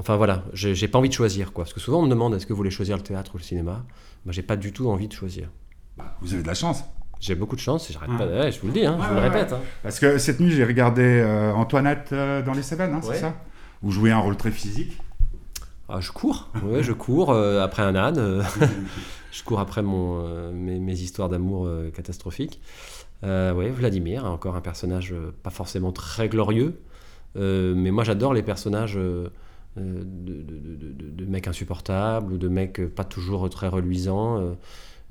Enfin 0.00 0.16
voilà, 0.16 0.44
j'ai 0.54 0.88
pas 0.88 0.98
envie 0.98 1.10
de 1.10 1.14
choisir 1.14 1.52
quoi. 1.52 1.64
Parce 1.64 1.74
que 1.74 1.80
souvent 1.80 1.98
on 1.98 2.04
me 2.04 2.08
demande 2.08 2.34
est-ce 2.34 2.46
que 2.46 2.54
vous 2.54 2.56
voulez 2.56 2.70
choisir 2.70 2.96
le 2.96 3.02
théâtre 3.02 3.34
ou 3.34 3.38
le 3.38 3.42
cinéma? 3.42 3.84
Moi 4.24 4.32
j'ai 4.32 4.42
pas 4.42 4.56
du 4.56 4.72
tout 4.72 4.88
envie 4.88 5.08
de 5.08 5.12
choisir. 5.12 5.50
Bah, 5.98 6.16
vous 6.22 6.32
avez 6.32 6.42
de 6.42 6.48
la 6.48 6.54
chance. 6.54 6.84
J'ai 7.20 7.34
beaucoup 7.34 7.54
de 7.54 7.60
chance 7.60 7.92
j'arrête 7.92 8.16
pas. 8.16 8.50
je 8.50 8.60
vous 8.60 8.68
le 8.68 8.72
dis, 8.72 8.86
hein, 8.86 8.98
je 8.98 9.08
vous 9.08 9.14
le 9.14 9.20
répète. 9.20 9.52
Hein. 9.52 9.60
Parce 9.82 10.00
que 10.00 10.16
cette 10.16 10.40
nuit 10.40 10.52
j'ai 10.52 10.64
regardé 10.64 11.02
euh, 11.02 11.52
Antoinette 11.52 12.14
euh, 12.14 12.40
dans 12.40 12.54
les 12.54 12.62
Cévennes, 12.62 12.94
hein, 12.94 13.00
c'est 13.02 13.16
ça? 13.16 13.34
Vous 13.82 13.90
jouez 13.90 14.10
un 14.10 14.20
rôle 14.20 14.38
très 14.38 14.50
physique? 14.50 14.96
Ah, 15.90 16.00
je 16.00 16.12
cours, 16.12 16.48
ouais, 16.64 16.82
je 16.82 16.92
cours 16.92 17.30
euh, 17.32 17.62
après 17.62 17.82
un 17.82 17.94
âne. 17.94 18.42
je 19.32 19.42
cours 19.42 19.60
après 19.60 19.82
mon, 19.82 20.50
mes, 20.52 20.78
mes, 20.78 20.98
histoires 20.98 21.28
d'amour 21.28 21.68
catastrophiques. 21.94 22.58
oui, 23.22 23.68
Vladimir, 23.68 24.24
encore 24.24 24.56
un 24.56 24.62
personnage 24.62 25.14
pas 25.42 25.50
forcément 25.50 25.92
très 25.92 26.30
glorieux, 26.30 26.80
mais 27.34 27.90
moi 27.90 28.02
j'adore 28.02 28.32
les 28.32 28.42
personnages 28.42 28.98
euh, 29.80 30.02
de, 30.04 31.24
mecs 31.24 31.46
insupportables 31.46 32.32
ou 32.32 32.38
de 32.38 32.48
mecs 32.48 32.80
pas 32.94 33.04
toujours 33.04 33.48
très 33.50 33.68
reluisants. 33.68 34.38
Euh, 34.38 34.52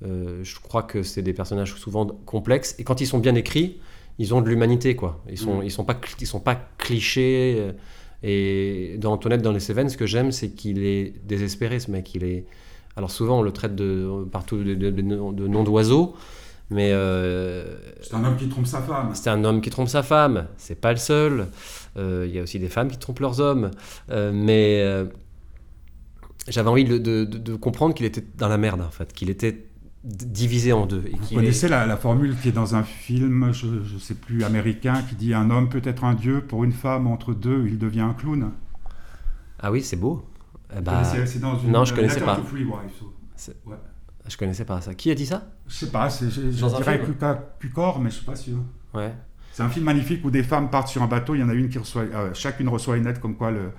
euh, 0.06 0.40
je 0.44 0.60
crois 0.60 0.84
que 0.84 1.04
c'est 1.04 1.22
des 1.22 1.34
personnages 1.34 1.74
souvent 1.76 2.06
complexes 2.06 2.76
et 2.78 2.84
quand 2.84 3.02
ils 3.02 3.08
sont 3.08 3.20
bien 3.20 3.36
écrits, 3.36 3.80
ils 4.18 4.34
ont 4.34 4.42
de 4.42 4.50
l'humanité 4.50 4.96
quoi. 4.96 5.24
Ils 5.30 5.38
sont, 5.38 5.60
mm. 5.60 5.64
ils 5.64 5.72
sont 5.72 5.86
pas, 5.86 6.00
ils 6.20 6.28
sont 6.28 6.40
pas 6.40 6.56
clichés. 6.78 7.72
Et 8.22 8.98
dans 9.00 9.14
Antoinette 9.14 9.42
dans 9.42 9.54
les 9.54 9.62
Cévennes, 9.62 9.90
ce 9.90 9.98
que 9.98 10.06
j'aime, 10.06 10.32
c'est 10.32 10.50
qu'il 10.50 10.84
est 10.84 11.14
désespéré 11.26 11.80
ce 11.80 11.90
mec. 11.90 12.14
Il 12.16 12.24
est, 12.26 12.46
alors 12.98 13.12
souvent 13.12 13.40
on 13.40 13.42
le 13.42 13.52
traite 13.52 13.76
de 13.76 14.26
partout 14.32 14.58
de, 14.58 14.74
de, 14.74 14.90
de 14.90 15.48
noms 15.48 15.64
d'oiseaux. 15.64 16.16
Mais 16.72 16.92
euh, 16.94 17.64
c'est 18.02 18.14
un 18.14 18.24
homme 18.24 18.38
qui 18.38 18.48
trompe 18.48 18.68
sa 18.68 18.82
femme. 18.82 19.10
C'est 19.14 19.30
un 19.30 19.44
homme 19.44 19.62
qui 19.62 19.70
trompe 19.70 19.88
sa 19.88 20.04
femme. 20.04 20.48
C'est 20.58 20.80
pas 20.80 20.92
le 20.92 20.98
seul. 20.98 21.48
Euh, 21.98 22.26
il 22.28 22.36
y 22.36 22.40
a 22.40 22.44
aussi 22.44 22.60
des 22.60 22.70
femmes 22.70 22.90
qui 22.90 22.98
trompent 22.98 23.20
leurs 23.20 23.40
hommes. 23.40 23.72
Euh, 24.12 24.32
mais 24.34 25.10
j'avais 26.48 26.70
envie 26.70 26.86
de, 26.86 27.56
comprendre 27.56 27.96
qu'il 27.96 28.06
était 28.06 28.24
dans 28.38 28.50
la 28.50 28.58
merde, 28.58 28.82
en 28.82 28.92
fait, 28.92 29.14
qu'il 29.14 29.30
était 29.30 29.66
divisé 30.04 30.72
en 30.72 30.86
deux. 30.86 31.04
Vous 31.12 31.36
connaissez 31.36 31.68
la, 31.68 31.98
formule 31.98 32.36
qui 32.42 32.50
est 32.50 32.54
dans 32.54 32.76
un 32.76 32.84
film, 32.84 33.52
je 33.52 33.68
ne 33.68 34.00
sais 34.00 34.16
plus, 34.16 34.44
américain, 34.44 35.02
qui 35.08 35.16
dit 35.16 35.34
un 35.34 35.50
homme 35.50 35.70
peut 35.70 35.82
être 35.84 36.04
un 36.04 36.14
dieu, 36.14 36.42
pour 36.42 36.64
une 36.64 36.72
femme, 36.72 37.08
entre 37.08 37.34
deux, 37.34 37.66
il 37.68 37.78
devient 37.78 38.02
un 38.02 38.14
clown. 38.14 38.52
Ah 39.60 39.72
oui, 39.72 39.82
c'est 39.82 39.98
beau. 39.98 40.24
Eh 40.76 40.82
bah, 40.82 41.04
c'est 41.04 41.40
dans 41.40 41.58
une 41.58 41.72
non, 41.72 41.84
je 41.84 41.96
connaissais 41.96 42.22
pas. 42.22 42.40
Ouais. 43.66 43.76
Je 44.30 44.38
connaissais 44.38 44.64
pas 44.64 44.80
ça. 44.80 44.94
Qui 44.94 45.12
a 45.12 45.16
dit 45.16 45.26
ça? 45.26 45.48
Je 45.68 45.74
sais 45.74 45.92
pas, 45.92 46.08
je, 46.08 46.30
je 46.30 46.66
dirais 46.66 47.02
Pucor, 47.60 48.00
mais 48.00 48.12
je 48.12 48.16
suis 48.16 48.26
pas 48.26 48.36
sûr. 48.36 48.58
Ouais. 48.94 49.14
C'est 49.52 49.64
un 49.64 49.70
film 49.70 49.86
magnifique 49.86 50.24
où 50.24 50.32
des 50.32 50.44
femmes 50.44 50.70
partent 50.70 50.88
sur 50.88 51.02
un 51.04 51.08
bateau, 51.08 51.36
il 51.36 51.40
y 51.42 51.44
en 51.44 51.50
a 51.50 51.54
une 51.54 51.68
qui 51.68 51.80
reçoit, 51.80 52.04
euh, 52.04 52.34
chacune 52.34 52.70
reçoit 52.70 52.96
une 52.96 53.06
lettre 53.06 53.20
comme 53.20 53.36
quoi 53.36 53.52
le, 53.52 53.72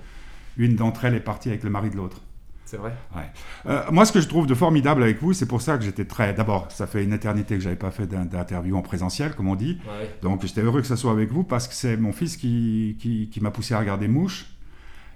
une 0.57 0.75
d'entre 0.75 1.05
elles 1.05 1.15
est 1.15 1.21
partie 1.21 1.49
avec 1.49 1.63
le 1.63 1.69
mari 1.69 1.89
de 1.89 1.95
l'autre. 1.95 2.21
C'est 2.65 2.77
vrai. 2.77 2.93
Ouais. 3.15 3.23
Euh, 3.65 3.83
moi, 3.91 4.05
ce 4.05 4.11
que 4.11 4.21
je 4.21 4.27
trouve 4.27 4.45
de 4.45 4.53
formidable 4.53 5.03
avec 5.03 5.21
vous, 5.21 5.33
c'est 5.33 5.45
pour 5.45 5.61
ça 5.61 5.77
que 5.77 5.83
j'étais 5.83 6.05
très. 6.05 6.33
D'abord, 6.33 6.71
ça 6.71 6.87
fait 6.87 7.03
une 7.03 7.11
éternité 7.11 7.55
que 7.55 7.61
j'avais 7.61 7.75
pas 7.75 7.91
fait 7.91 8.07
d'interview 8.07 8.77
en 8.77 8.81
présentiel, 8.81 9.33
comme 9.35 9.47
on 9.47 9.55
dit. 9.55 9.79
Donc, 10.21 10.45
j'étais 10.45 10.61
heureux 10.61 10.81
que 10.81 10.87
ça 10.87 10.95
soit 10.95 11.11
avec 11.11 11.31
vous 11.31 11.43
parce 11.43 11.67
que 11.67 11.73
c'est 11.73 11.97
mon 11.97 12.13
fils 12.13 12.37
qui, 12.37 12.97
qui, 12.99 13.29
qui 13.29 13.41
m'a 13.41 13.51
poussé 13.51 13.73
à 13.73 13.79
regarder 13.79 14.07
Mouche. 14.07 14.45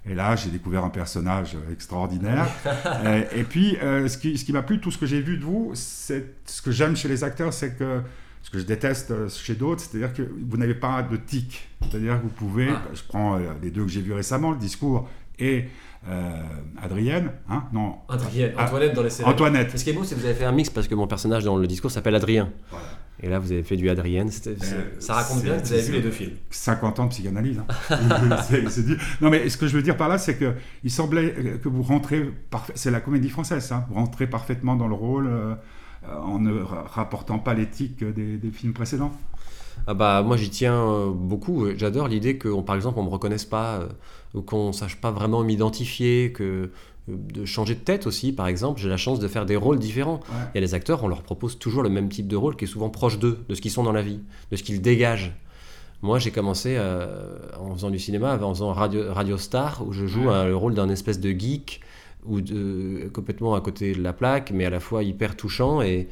Et 0.08 0.14
là, 0.14 0.36
j'ai 0.36 0.50
découvert 0.50 0.84
un 0.84 0.90
personnage 0.90 1.58
extraordinaire. 1.72 2.48
et, 3.36 3.44
puis, 3.44 3.78
euh, 3.82 4.08
ce 4.08 4.18
qui, 4.18 4.38
ce 4.38 4.46
qui 4.46 4.54
m'a 4.54 4.62
plu, 4.62 4.80
tout 4.80 4.92
ce 4.92 4.98
que 4.98 5.06
j'ai 5.06 5.22
vu 5.22 5.38
de 5.38 5.44
vous, 5.44 5.72
c'est 5.74 6.36
ce 6.46 6.62
que 6.62 6.72
j'aime 6.72 6.96
chez 6.96 7.08
les 7.08 7.24
acteurs, 7.24 7.54
c'est 7.54 7.78
que 7.78 8.02
ce 8.44 8.52
que 8.52 8.60
je 8.60 8.66
déteste 8.66 9.10
euh, 9.10 9.28
chez 9.28 9.56
d'autres, 9.56 9.82
c'est-à-dire 9.82 10.14
que 10.14 10.22
vous 10.22 10.58
n'avez 10.58 10.76
pas 10.76 11.02
de 11.02 11.18
tic. 11.18 11.68
C'est-à-dire 11.82 12.18
que 12.18 12.24
vous 12.24 12.30
pouvez, 12.30 12.70
ah. 12.70 12.84
je 12.94 13.02
prends 13.08 13.36
euh, 13.36 13.40
les 13.64 13.72
deux 13.72 13.84
que 13.84 13.92
j'ai 13.92 14.02
vus 14.02 14.14
récemment, 14.14 14.52
le 14.52 14.58
discours 14.58 15.10
et 15.40 15.66
Adrienne, 16.80 17.32
hein 17.50 17.64
Non. 17.74 17.96
Adrienne, 18.08 18.54
ah, 18.56 18.66
Antoinette 18.68 18.94
dans 18.94 19.02
les 19.02 19.10
séries. 19.10 19.28
Antoinette. 19.28 19.76
Ce 19.76 19.84
qui 19.84 19.90
est 19.90 19.94
beau, 19.94 20.04
c'est 20.04 20.14
que 20.14 20.20
vous 20.20 20.28
avez 20.28 20.36
fait 20.36 20.46
un 20.46 20.52
mix 20.52 20.70
parce 20.70 20.88
que 20.88 20.94
mon 20.94 21.08
personnage 21.08 21.44
dans 21.44 21.58
le 21.58 21.66
discours 21.66 21.90
s'appelle 21.90 22.14
Adrien. 22.14 22.52
Voilà. 22.70 22.86
Et 23.22 23.30
là, 23.30 23.40
vous 23.40 23.52
avez 23.52 23.64
fait 23.64 23.78
du 23.78 23.90
Adrienne. 23.90 24.30
Euh, 24.48 24.56
ça 25.00 25.14
raconte 25.14 25.42
bien 25.42 25.58
que 25.58 25.66
vous 25.66 25.74
avez 25.74 25.82
vu 25.82 25.94
les 25.94 26.02
deux 26.02 26.12
films. 26.12 26.34
50 26.50 27.00
ans 27.00 27.06
de 27.06 27.10
psychanalyse. 27.10 27.60
Hein. 27.90 28.00
non, 29.22 29.30
mais 29.30 29.50
ce 29.50 29.58
que 29.58 29.68
je 29.68 29.76
veux 29.76 29.82
dire 29.82 29.96
par 29.96 30.10
là, 30.10 30.18
c'est 30.18 30.38
qu'il 30.38 30.92
semblait 30.92 31.60
que 31.64 31.70
vous 31.70 31.84
rentrez. 31.84 32.30
C'est 32.76 32.92
la 32.92 33.00
comédie 33.00 33.30
française, 33.30 33.72
hein. 33.72 33.86
vous 33.90 33.96
rentrez 33.96 34.28
parfaitement 34.28 34.76
dans 34.76 34.88
le 34.88 34.96
rôle 34.96 35.28
euh, 35.28 35.56
en 36.04 36.40
ne 36.40 36.62
rapportant 36.62 37.40
pas 37.40 37.54
l'éthique 37.54 38.04
des, 38.04 38.52
films 38.52 38.74
précédents. 38.74 39.12
Ah 39.88 39.94
bah, 39.94 40.22
moi, 40.22 40.36
j'y 40.36 40.50
tiens 40.50 40.76
euh, 40.76 41.12
beaucoup. 41.12 41.68
J'adore 41.78 42.10
l'idée 42.10 42.38
que, 42.38 42.62
par 42.62 42.76
exemple, 42.76 43.00
on 43.00 43.04
ne 43.04 43.08
me 43.08 43.14
reconnaisse 43.14 43.46
pas, 43.46 43.88
ou 44.34 44.42
qu'on 44.42 44.68
ne 44.68 44.74
sache 44.74 44.98
pas 44.98 45.12
vraiment 45.12 45.42
m'identifier, 45.44 46.34
que 46.34 46.70
de 47.08 47.46
changer 47.46 47.76
de 47.76 47.80
tête 47.80 48.08
aussi, 48.08 48.34
par 48.34 48.48
exemple. 48.48 48.82
J'ai 48.82 48.90
la 48.90 48.98
chance 48.98 49.20
de 49.20 49.28
faire 49.28 49.46
des 49.46 49.56
rôles 49.56 49.80
différents. 49.80 50.20
Il 50.32 50.56
y 50.56 50.58
a 50.58 50.62
les 50.62 50.74
acteurs, 50.74 51.04
on 51.04 51.08
leur 51.08 51.22
propose 51.22 51.60
toujours 51.60 51.84
le 51.84 51.90
même 51.90 52.10
type 52.10 52.28
de 52.28 52.36
rôle 52.36 52.56
qui 52.56 52.66
est 52.66 52.68
souvent 52.68 52.90
proche 52.90 53.20
d'eux, 53.20 53.40
de 53.48 53.56
ce 53.56 53.62
qu'ils 53.62 53.72
sont 53.72 53.84
dans 53.84 53.92
la 53.92 54.02
vie, 54.02 54.20
de 54.52 54.56
ce 54.56 54.64
qu'ils 54.64 54.82
dégagent. 54.82 55.34
Moi, 56.02 56.20
j'ai 56.20 56.32
commencé 56.32 56.76
euh, 56.78 57.38
en 57.60 57.74
faisant 57.74 57.90
du 57.90 58.00
cinéma, 58.00 58.38
en 58.42 58.54
faisant 58.54 58.74
Radio, 58.74 59.14
Radio 59.14 59.38
Star, 59.38 59.86
où 59.86 59.94
je 59.94 60.06
joue 60.06 60.26
le 60.26 60.56
rôle 60.56 60.74
d'un 60.74 60.90
espèce 60.90 61.20
de 61.20 61.32
geek, 61.32 61.82
ou 62.26 62.42
de, 62.42 63.10
complètement 63.14 63.56
à 63.56 63.62
côté 63.62 63.94
de 63.94 64.02
la 64.02 64.14
plaque, 64.14 64.52
mais 64.52 64.66
à 64.66 64.70
la 64.70 64.80
fois 64.80 65.04
hyper 65.04 65.36
touchant 65.36 65.82
et, 65.82 66.08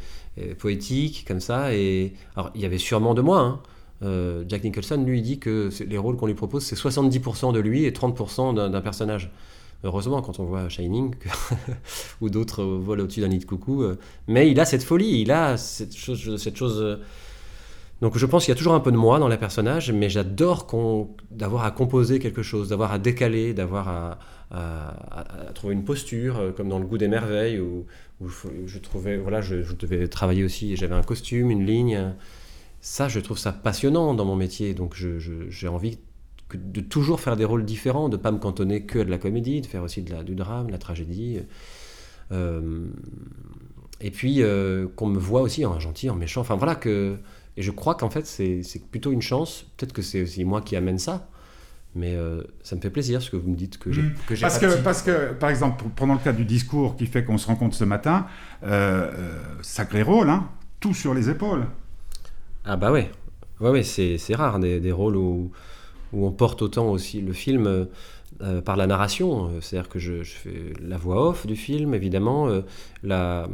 poétique, 0.57 1.25
comme 1.27 1.39
ça. 1.39 1.75
Et 1.75 2.13
alors, 2.35 2.51
il 2.55 2.61
y 2.61 2.65
avait 2.65 2.79
sûrement 2.79 3.13
de 3.13 3.21
moi. 3.21 3.39
Hein. 3.39 3.59
Euh, 4.03 4.43
Jack 4.47 4.63
Nicholson, 4.63 5.03
lui, 5.05 5.21
dit 5.21 5.39
que 5.39 5.69
les 5.87 5.97
rôles 5.97 6.17
qu'on 6.17 6.25
lui 6.27 6.33
propose, 6.33 6.63
c'est 6.63 6.75
70% 6.75 7.53
de 7.53 7.59
lui 7.59 7.85
et 7.85 7.91
30% 7.91 8.71
d'un 8.71 8.81
personnage. 8.81 9.31
Heureusement, 9.85 10.21
quand 10.21 10.39
on 10.39 10.45
voit 10.45 10.69
Shining 10.69 11.13
ou 12.21 12.29
d'autres 12.29 12.63
volent 12.63 13.03
au-dessus 13.03 13.19
d'un 13.19 13.27
nid 13.27 13.39
de 13.39 13.45
coucou. 13.45 13.83
Euh, 13.83 13.99
mais 14.27 14.49
il 14.49 14.59
a 14.61 14.65
cette 14.65 14.83
folie, 14.83 15.21
il 15.21 15.31
a 15.31 15.57
cette 15.57 15.93
chose. 15.93 16.81
Euh. 16.81 16.97
donc 18.01 18.17
je 18.17 18.25
pense 18.25 18.45
qu'il 18.45 18.53
y 18.53 18.55
a 18.55 18.57
toujours 18.57 18.75
un 18.75 18.79
peu 18.79 18.93
de 18.93 18.97
moi 18.97 19.19
dans 19.19 19.27
les 19.27 19.37
personnages, 19.37 19.91
mais 19.91 20.09
j'adore 20.09 20.67
d'avoir 21.31 21.65
à 21.65 21.71
composer 21.71 22.19
quelque 22.19 22.43
chose, 22.43 22.69
d'avoir 22.69 22.93
à 22.93 22.99
décaler, 22.99 23.53
d'avoir 23.53 24.17
à, 24.51 25.51
trouver 25.53 25.73
une 25.73 25.83
posture, 25.83 26.39
euh, 26.39 26.51
comme 26.51 26.69
dans 26.69 26.79
Le 26.79 26.85
goût 26.85 26.97
des 26.97 27.09
merveilles, 27.09 27.59
où, 27.59 27.85
je 28.65 28.77
trouvais, 28.79 29.17
voilà, 29.17 29.41
je 29.41 29.73
devais 29.77 30.07
travailler 30.07 30.45
aussi, 30.45 30.77
j'avais 30.77 30.95
un 30.95 31.03
costume, 31.03 31.51
une 31.51 31.65
ligne. 31.65 32.13
Ça, 32.79 33.09
je 33.09 33.19
trouve 33.19 33.37
ça 33.37 33.51
passionnant 33.51 34.13
dans 34.13 34.23
mon 34.23 34.37
métier, 34.37 34.73
donc 34.73 34.95
j'ai 34.95 35.67
envie 35.67 35.97
de 36.57 36.81
toujours 36.81 37.19
faire 37.19 37.35
des 37.35 37.45
rôles 37.45 37.65
différents, 37.65 38.09
de 38.09 38.17
ne 38.17 38.21
pas 38.21 38.31
me 38.31 38.37
cantonner 38.37 38.83
que 38.83 38.99
de 38.99 39.09
la 39.09 39.17
comédie, 39.17 39.61
de 39.61 39.65
faire 39.65 39.83
aussi 39.83 40.01
de 40.01 40.11
la, 40.11 40.23
du 40.23 40.35
drame, 40.35 40.67
de 40.67 40.71
la 40.71 40.77
tragédie. 40.77 41.39
Euh, 42.31 42.87
et 44.01 44.11
puis 44.11 44.41
euh, 44.41 44.87
qu'on 44.95 45.07
me 45.07 45.19
voit 45.19 45.41
aussi 45.41 45.65
en 45.65 45.79
gentil, 45.79 46.09
en 46.09 46.15
méchant. 46.15 46.41
Enfin 46.41 46.55
voilà 46.55 46.75
que. 46.75 47.17
Et 47.55 47.61
je 47.61 47.71
crois 47.71 47.93
qu'en 47.95 48.09
fait, 48.09 48.25
c'est 48.25 48.63
plutôt 48.89 49.11
une 49.11 49.21
chance. 49.21 49.65
Peut-être 49.77 49.93
que 49.93 50.01
c'est 50.01 50.23
aussi 50.23 50.43
moi 50.43 50.61
qui 50.61 50.75
amène 50.75 50.97
ça. 50.97 51.27
Mais 51.95 52.15
euh, 52.15 52.41
ça 52.63 52.75
me 52.75 52.81
fait 52.81 52.89
plaisir 52.89 53.21
ce 53.21 53.29
que 53.29 53.35
vous 53.35 53.51
me 53.51 53.55
dites 53.55 53.77
que 53.77 53.91
j'ai 53.91 54.01
mmh. 54.01 54.15
parce 54.41 54.57
que 54.57 54.81
parce 54.81 55.03
que 55.03 55.33
par 55.33 55.51
exemple 55.51 55.85
pendant 55.95 56.15
le 56.15 56.19
cas 56.19 56.33
du 56.33 56.43
discours 56.43 56.95
qui 56.95 57.05
fait 57.05 57.23
qu'on 57.23 57.37
se 57.37 57.45
rencontre 57.45 57.75
ce 57.75 57.83
matin, 57.83 58.25
sacré 59.61 60.01
rôle, 60.01 60.31
hein, 60.31 60.49
tout 60.79 60.95
sur 60.95 61.13
les 61.13 61.29
épaules. 61.29 61.67
Ah 62.65 62.77
bah 62.77 62.91
ouais, 62.91 63.11
ouais, 63.59 63.69
ouais 63.69 63.83
c'est 63.83 64.17
rare 64.33 64.57
des, 64.57 64.79
des, 64.79 64.91
rôles 64.91 65.17
où 65.17 65.51
où 66.13 66.25
on 66.25 66.31
porte 66.31 66.61
autant 66.61 66.89
aussi 66.89 67.21
le 67.21 67.33
film 67.33 67.67
euh, 67.67 67.85
euh, 68.41 68.61
par 68.61 68.77
la 68.77 68.87
narration. 68.87 69.49
C'est-à-dire 69.61 69.89
que 69.89 69.99
je, 69.99 70.23
fais 70.23 70.73
la 70.81 70.97
voix 70.97 71.29
off 71.29 71.45
du 71.45 71.55
film, 71.55 71.93
évidemment, 71.93 72.47
euh, 72.47 73.45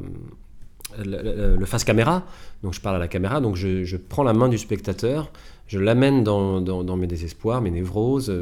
le 0.97 1.65
face 1.65 1.83
caméra, 1.83 2.25
donc 2.63 2.73
je 2.73 2.81
parle 2.81 2.97
à 2.97 2.99
la 2.99 3.07
caméra, 3.07 3.41
donc 3.41 3.55
je, 3.55 3.95
prends 3.97 4.23
la 4.23 4.33
main 4.33 4.49
du 4.49 4.57
spectateur, 4.57 5.31
je 5.67 5.79
l'amène 5.79 6.23
dans, 6.23 6.97
mes 6.97 7.07
désespoirs, 7.07 7.61
mes 7.61 7.71
névroses, 7.71 8.33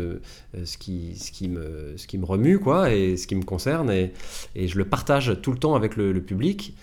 ce, 0.63 0.77
qui, 0.77 1.47
me, 1.49 2.25
remue, 2.25 2.59
quoi, 2.59 2.93
et 2.93 3.17
ce 3.17 3.27
qui 3.27 3.35
me 3.35 3.43
concerne, 3.43 3.91
et, 3.91 4.13
je 4.55 4.77
le 4.77 4.85
partage 4.85 5.41
tout 5.41 5.51
le 5.51 5.57
temps 5.57 5.75
avec 5.75 5.97
le 5.97 6.21
public. 6.21 6.73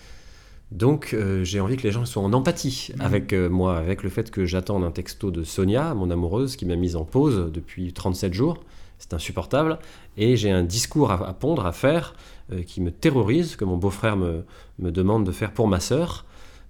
Donc 0.71 1.13
euh, 1.13 1.43
j'ai 1.43 1.59
envie 1.59 1.77
que 1.77 1.83
les 1.83 1.91
gens 1.91 2.05
soient 2.05 2.23
en 2.23 2.33
empathie 2.33 2.91
mhm. 2.95 3.01
avec 3.01 3.33
euh, 3.33 3.49
moi, 3.49 3.77
avec 3.77 4.03
le 4.03 4.09
fait 4.09 4.31
que 4.31 4.45
j'attends 4.45 4.81
un 4.83 4.91
texto 4.91 5.31
de 5.31 5.43
Sonia, 5.43 5.93
mon 5.93 6.09
amoureuse, 6.09 6.55
qui 6.55 6.65
m'a 6.65 6.75
mise 6.75 6.95
en 6.95 7.05
pause 7.05 7.51
depuis 7.53 7.93
37 7.93 8.33
jours. 8.33 8.63
C'est 8.97 9.13
insupportable. 9.13 9.77
Et 10.17 10.37
j'ai 10.37 10.51
un 10.51 10.63
discours 10.63 11.11
à, 11.11 11.33
pondre, 11.33 11.65
à 11.65 11.73
faire, 11.73 12.15
euh, 12.51 12.63
qui 12.63 12.81
me 12.81 12.91
terrorise, 12.91 13.55
que 13.55 13.65
mon 13.65 13.77
beau-frère 13.77 14.15
me, 14.15 14.45
demande 14.79 15.25
de 15.25 15.31
faire 15.31 15.51
pour 15.51 15.67
ma 15.67 15.79
sœur, 15.79 16.25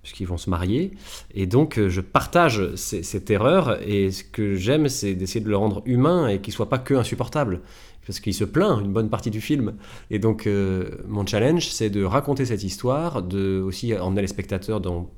puisqu'ils 0.06 0.28
vont 0.28 0.38
se 0.38 0.52
marier. 0.52 0.92
Et 1.34 1.48
donc 1.48 1.80
je 1.80 2.00
partage 2.00 2.76
ces, 2.76 3.02
ces 3.02 3.24
terreurs, 3.24 3.82
et 3.82 4.12
ce 4.12 4.24
que 4.24 4.54
j'aime, 4.54 4.88
c'est 4.88 5.16
d'essayer 5.16 5.44
de 5.44 5.50
le 5.50 5.58
rendre 5.58 5.82
humain 5.86 6.28
et 6.28 6.40
qu'il 6.40 6.54
soit 6.54 6.70
pas 6.70 6.78
que 6.78 6.94
insupportable 6.94 7.62
parce 8.06 8.20
qu'il 8.20 8.36
se 8.36 8.44
plaint 8.44 8.82
une 8.82 8.94
bonne 8.94 9.10
partie 9.10 9.32
du 9.32 9.42
film. 9.42 9.74
Et 10.12 10.20
donc, 10.20 10.46
euh, 10.46 10.90
mon 11.08 11.26
challenge, 11.26 11.68
c'est 11.70 11.90
de 11.90 12.04
raconter 12.04 12.46
cette 12.46 12.64
histoire, 12.64 13.24
de 13.24 13.60
aussi 13.62 13.98
emmener 13.98 14.22
les 14.22 14.28
spectateurs 14.28 14.80
dans 14.80 15.10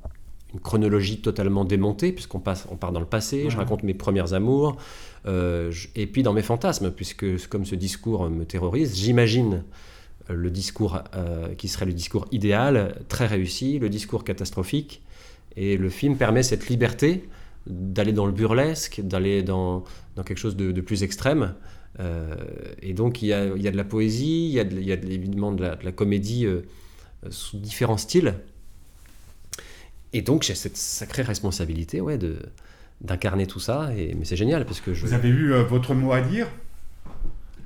une 0.53 0.61
chronologie 0.61 1.19
totalement 1.19 1.65
démontée, 1.65 2.13
puisqu'on 2.13 2.39
passe, 2.39 2.65
on 2.71 2.77
part 2.77 2.93
dans 2.93 3.01
le 3.01 3.05
passé, 3.05 3.49
je 3.49 3.57
raconte 3.57 3.83
mes 3.83 3.93
premières 3.93 4.33
amours, 4.33 4.77
euh, 5.25 5.71
et 5.95 6.07
puis 6.07 6.23
dans 6.23 6.31
mes 6.31 6.41
fantasmes, 6.41 6.91
puisque 6.91 7.47
comme 7.49 7.65
ce 7.65 7.75
discours 7.75 8.29
me 8.29 8.45
terrorise, 8.45 8.95
j'imagine 8.95 9.55
euh, 9.55 9.59
le 10.29 10.49
discours 10.49 11.01
qui 11.57 11.67
serait 11.67 11.85
le 11.85 11.93
discours 11.93 12.27
idéal, 12.31 12.95
très 13.07 13.27
réussi, 13.27 13.79
le 13.79 13.89
discours 13.89 14.23
catastrophique, 14.23 15.01
et 15.55 15.77
le 15.77 15.89
film 15.89 16.17
permet 16.17 16.43
cette 16.43 16.67
liberté 16.67 17.27
d'aller 17.65 18.13
dans 18.13 18.25
le 18.25 18.31
burlesque, 18.31 19.01
d'aller 19.01 19.43
dans, 19.43 19.83
dans 20.15 20.23
quelque 20.23 20.37
chose 20.39 20.55
de 20.55 20.81
plus 20.81 21.03
extrême. 21.03 21.53
Euh, 21.99 22.35
et 22.81 22.93
donc 22.93 23.21
il 23.21 23.29
y, 23.29 23.33
a, 23.33 23.45
il 23.55 23.61
y, 23.61 23.67
a, 23.67 23.71
de 23.71 23.77
la 23.77 23.83
poésie, 23.83 24.47
il 24.49 24.53
y 24.53 24.59
a, 24.59 24.63
il 24.63 24.83
y 24.83 24.91
a 24.91 24.95
évidemment 24.95 25.51
de 25.51 25.63
la, 25.63 25.75
de 25.75 25.83
la 25.83 25.91
comédie 25.91 26.45
euh, 26.45 26.61
sous 27.29 27.57
différents 27.57 27.97
styles. 27.97 28.35
Et 30.13 30.21
donc 30.21 30.43
j'ai 30.43 30.55
cette 30.55 30.77
sacrée 30.77 31.23
responsabilité 31.23 31.99
ouais, 32.01 32.17
de, 32.17 32.37
d'incarner 33.01 33.47
tout 33.47 33.59
ça. 33.59 33.91
Et, 33.97 34.13
mais 34.15 34.25
c'est 34.25 34.35
génial 34.35 34.65
parce 34.65 34.79
que 34.79 34.93
je... 34.93 35.05
Vous 35.05 35.13
avez 35.13 35.29
eu 35.29 35.53
euh, 35.53 35.63
votre 35.63 35.93
mot 35.95 36.11
à 36.11 36.21
dire? 36.21 36.47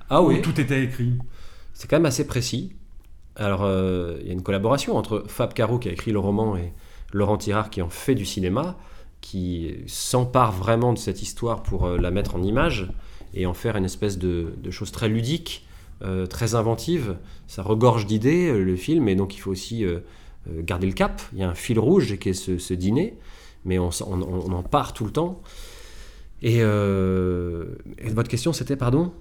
Ah 0.09 0.21
oui. 0.21 0.41
tout 0.41 0.59
était 0.59 0.83
écrit? 0.83 1.13
C'est 1.73 1.89
quand 1.89 1.97
même 1.97 2.05
assez 2.05 2.27
précis. 2.27 2.73
Alors 3.35 3.61
il 4.19 4.27
y 4.27 4.29
a 4.29 4.33
une 4.33 4.43
collaboration 4.43 4.97
entre 4.97 5.23
Fab 5.27 5.53
Caro 5.53 5.79
qui 5.79 5.89
a 5.89 5.91
écrit 5.91 6.11
le 6.11 6.19
roman 6.19 6.57
et 6.57 6.73
Laurent 7.13 7.37
Tirard 7.37 7.69
qui 7.69 7.81
en 7.81 7.89
fait 7.89 8.13
du 8.13 8.25
cinéma, 8.25 8.77
qui 9.21 9.75
s'empare 9.87 10.51
vraiment 10.51 10.93
de 10.93 10.97
cette 10.97 11.21
histoire 11.21 11.63
pour 11.63 11.87
la 11.87 12.11
mettre 12.11 12.35
en 12.35 12.43
image 12.43 12.89
et 13.33 13.45
en 13.45 13.53
faire 13.53 13.75
une 13.75 13.85
espèce 13.85 14.17
de, 14.17 14.53
chose 14.69 14.91
très 14.91 15.09
ludique, 15.09 15.65
euh, 16.03 16.25
très 16.25 16.55
inventive. 16.55 17.17
Ça 17.47 17.61
regorge 17.63 18.05
d'idées, 18.05 18.49
euh, 18.49 18.63
le 18.63 18.75
film, 18.75 19.07
et 19.07 19.15
donc 19.15 19.35
il 19.35 19.39
faut 19.39 19.51
aussi 19.51 19.85
euh, 19.85 19.99
garder 20.47 20.87
le 20.87 20.93
cap. 20.93 21.21
Il 21.33 21.39
y 21.39 21.43
a 21.43 21.49
un 21.49 21.55
fil 21.55 21.79
rouge 21.79 22.17
qui 22.17 22.29
est 22.29 22.33
ce, 22.33 22.73
dîner, 22.73 23.17
mais 23.65 23.79
on, 23.79 23.91
en 23.91 24.63
part 24.63 24.93
tout 24.93 25.05
le 25.05 25.11
temps. 25.11 25.41
Et 26.41 26.61
votre 26.63 28.29
question, 28.29 28.51
c'était, 28.51 28.75
pardon? 28.75 29.13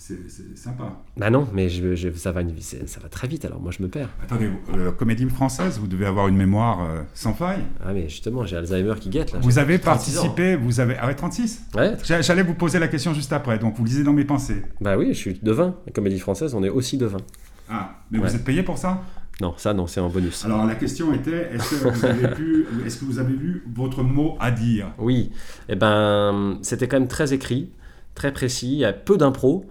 C'est 0.00 0.56
sympa. 0.56 1.02
Bah 1.18 1.28
non, 1.28 1.46
mais 1.52 1.68
je, 1.68 2.10
ça, 2.14 2.32
va, 2.32 2.40
ça 2.58 3.00
va 3.00 3.08
très 3.10 3.28
vite, 3.28 3.44
alors 3.44 3.60
moi 3.60 3.70
je 3.70 3.82
me 3.82 3.88
perds. 3.88 4.08
Attendez, 4.22 4.48
euh, 4.74 4.92
comédie 4.92 5.28
française, 5.28 5.78
vous 5.78 5.86
devez 5.86 6.06
avoir 6.06 6.28
une 6.28 6.38
mémoire 6.38 6.82
euh, 6.82 7.02
sans 7.12 7.34
faille. 7.34 7.62
Ah 7.84 7.92
mais 7.92 8.08
justement, 8.08 8.46
j'ai 8.46 8.56
Alzheimer 8.56 8.94
qui 8.98 9.10
guette 9.10 9.32
là. 9.32 9.40
Vous 9.42 9.58
avez 9.58 9.78
participé, 9.78 10.56
vous 10.56 10.80
avez... 10.80 10.96
Ah 10.98 11.06
ouais, 11.06 11.14
36 11.14 11.64
Ouais. 11.74 11.96
J'allais 12.22 12.42
vous 12.42 12.54
poser 12.54 12.78
la 12.78 12.88
question 12.88 13.12
juste 13.12 13.32
après, 13.34 13.58
donc 13.58 13.76
vous 13.76 13.84
lisez 13.84 14.02
dans 14.02 14.14
mes 14.14 14.24
pensées. 14.24 14.62
Bah 14.80 14.96
oui, 14.96 15.08
je 15.08 15.18
suis 15.18 15.38
devin. 15.42 15.74
La 15.86 15.92
comédie 15.92 16.18
française, 16.18 16.54
on 16.54 16.64
est 16.64 16.70
aussi 16.70 16.96
devin. 16.96 17.20
Ah, 17.68 18.00
mais 18.10 18.18
vous 18.18 18.34
êtes 18.34 18.44
payé 18.44 18.62
pour 18.62 18.78
ça? 18.78 19.02
Non, 19.42 19.54
ça 19.58 19.74
non, 19.74 19.86
c'est 19.86 20.00
un 20.00 20.08
bonus. 20.08 20.44
Alors 20.44 20.66
la 20.66 20.74
question 20.74 21.12
était, 21.14 21.50
est-ce 21.52 21.70
que 21.84 21.88
vous 21.88 22.04
avez 22.04 22.28
pu, 22.34 22.66
est-ce 22.86 22.98
que 22.98 23.04
vous 23.04 23.18
avez 23.18 23.34
vu 23.34 23.64
votre 23.74 24.02
mot 24.02 24.36
à 24.40 24.50
dire? 24.50 24.92
Oui, 24.98 25.30
eh 25.68 25.76
ben 25.76 26.58
c'était 26.62 26.88
quand 26.88 26.98
même 26.98 27.08
très 27.08 27.32
écrit, 27.32 27.70
très 28.14 28.32
précis, 28.32 28.72
il 28.72 28.78
y 28.78 28.84
a 28.84 28.92
peu 28.92 29.16
d'impro. 29.16 29.66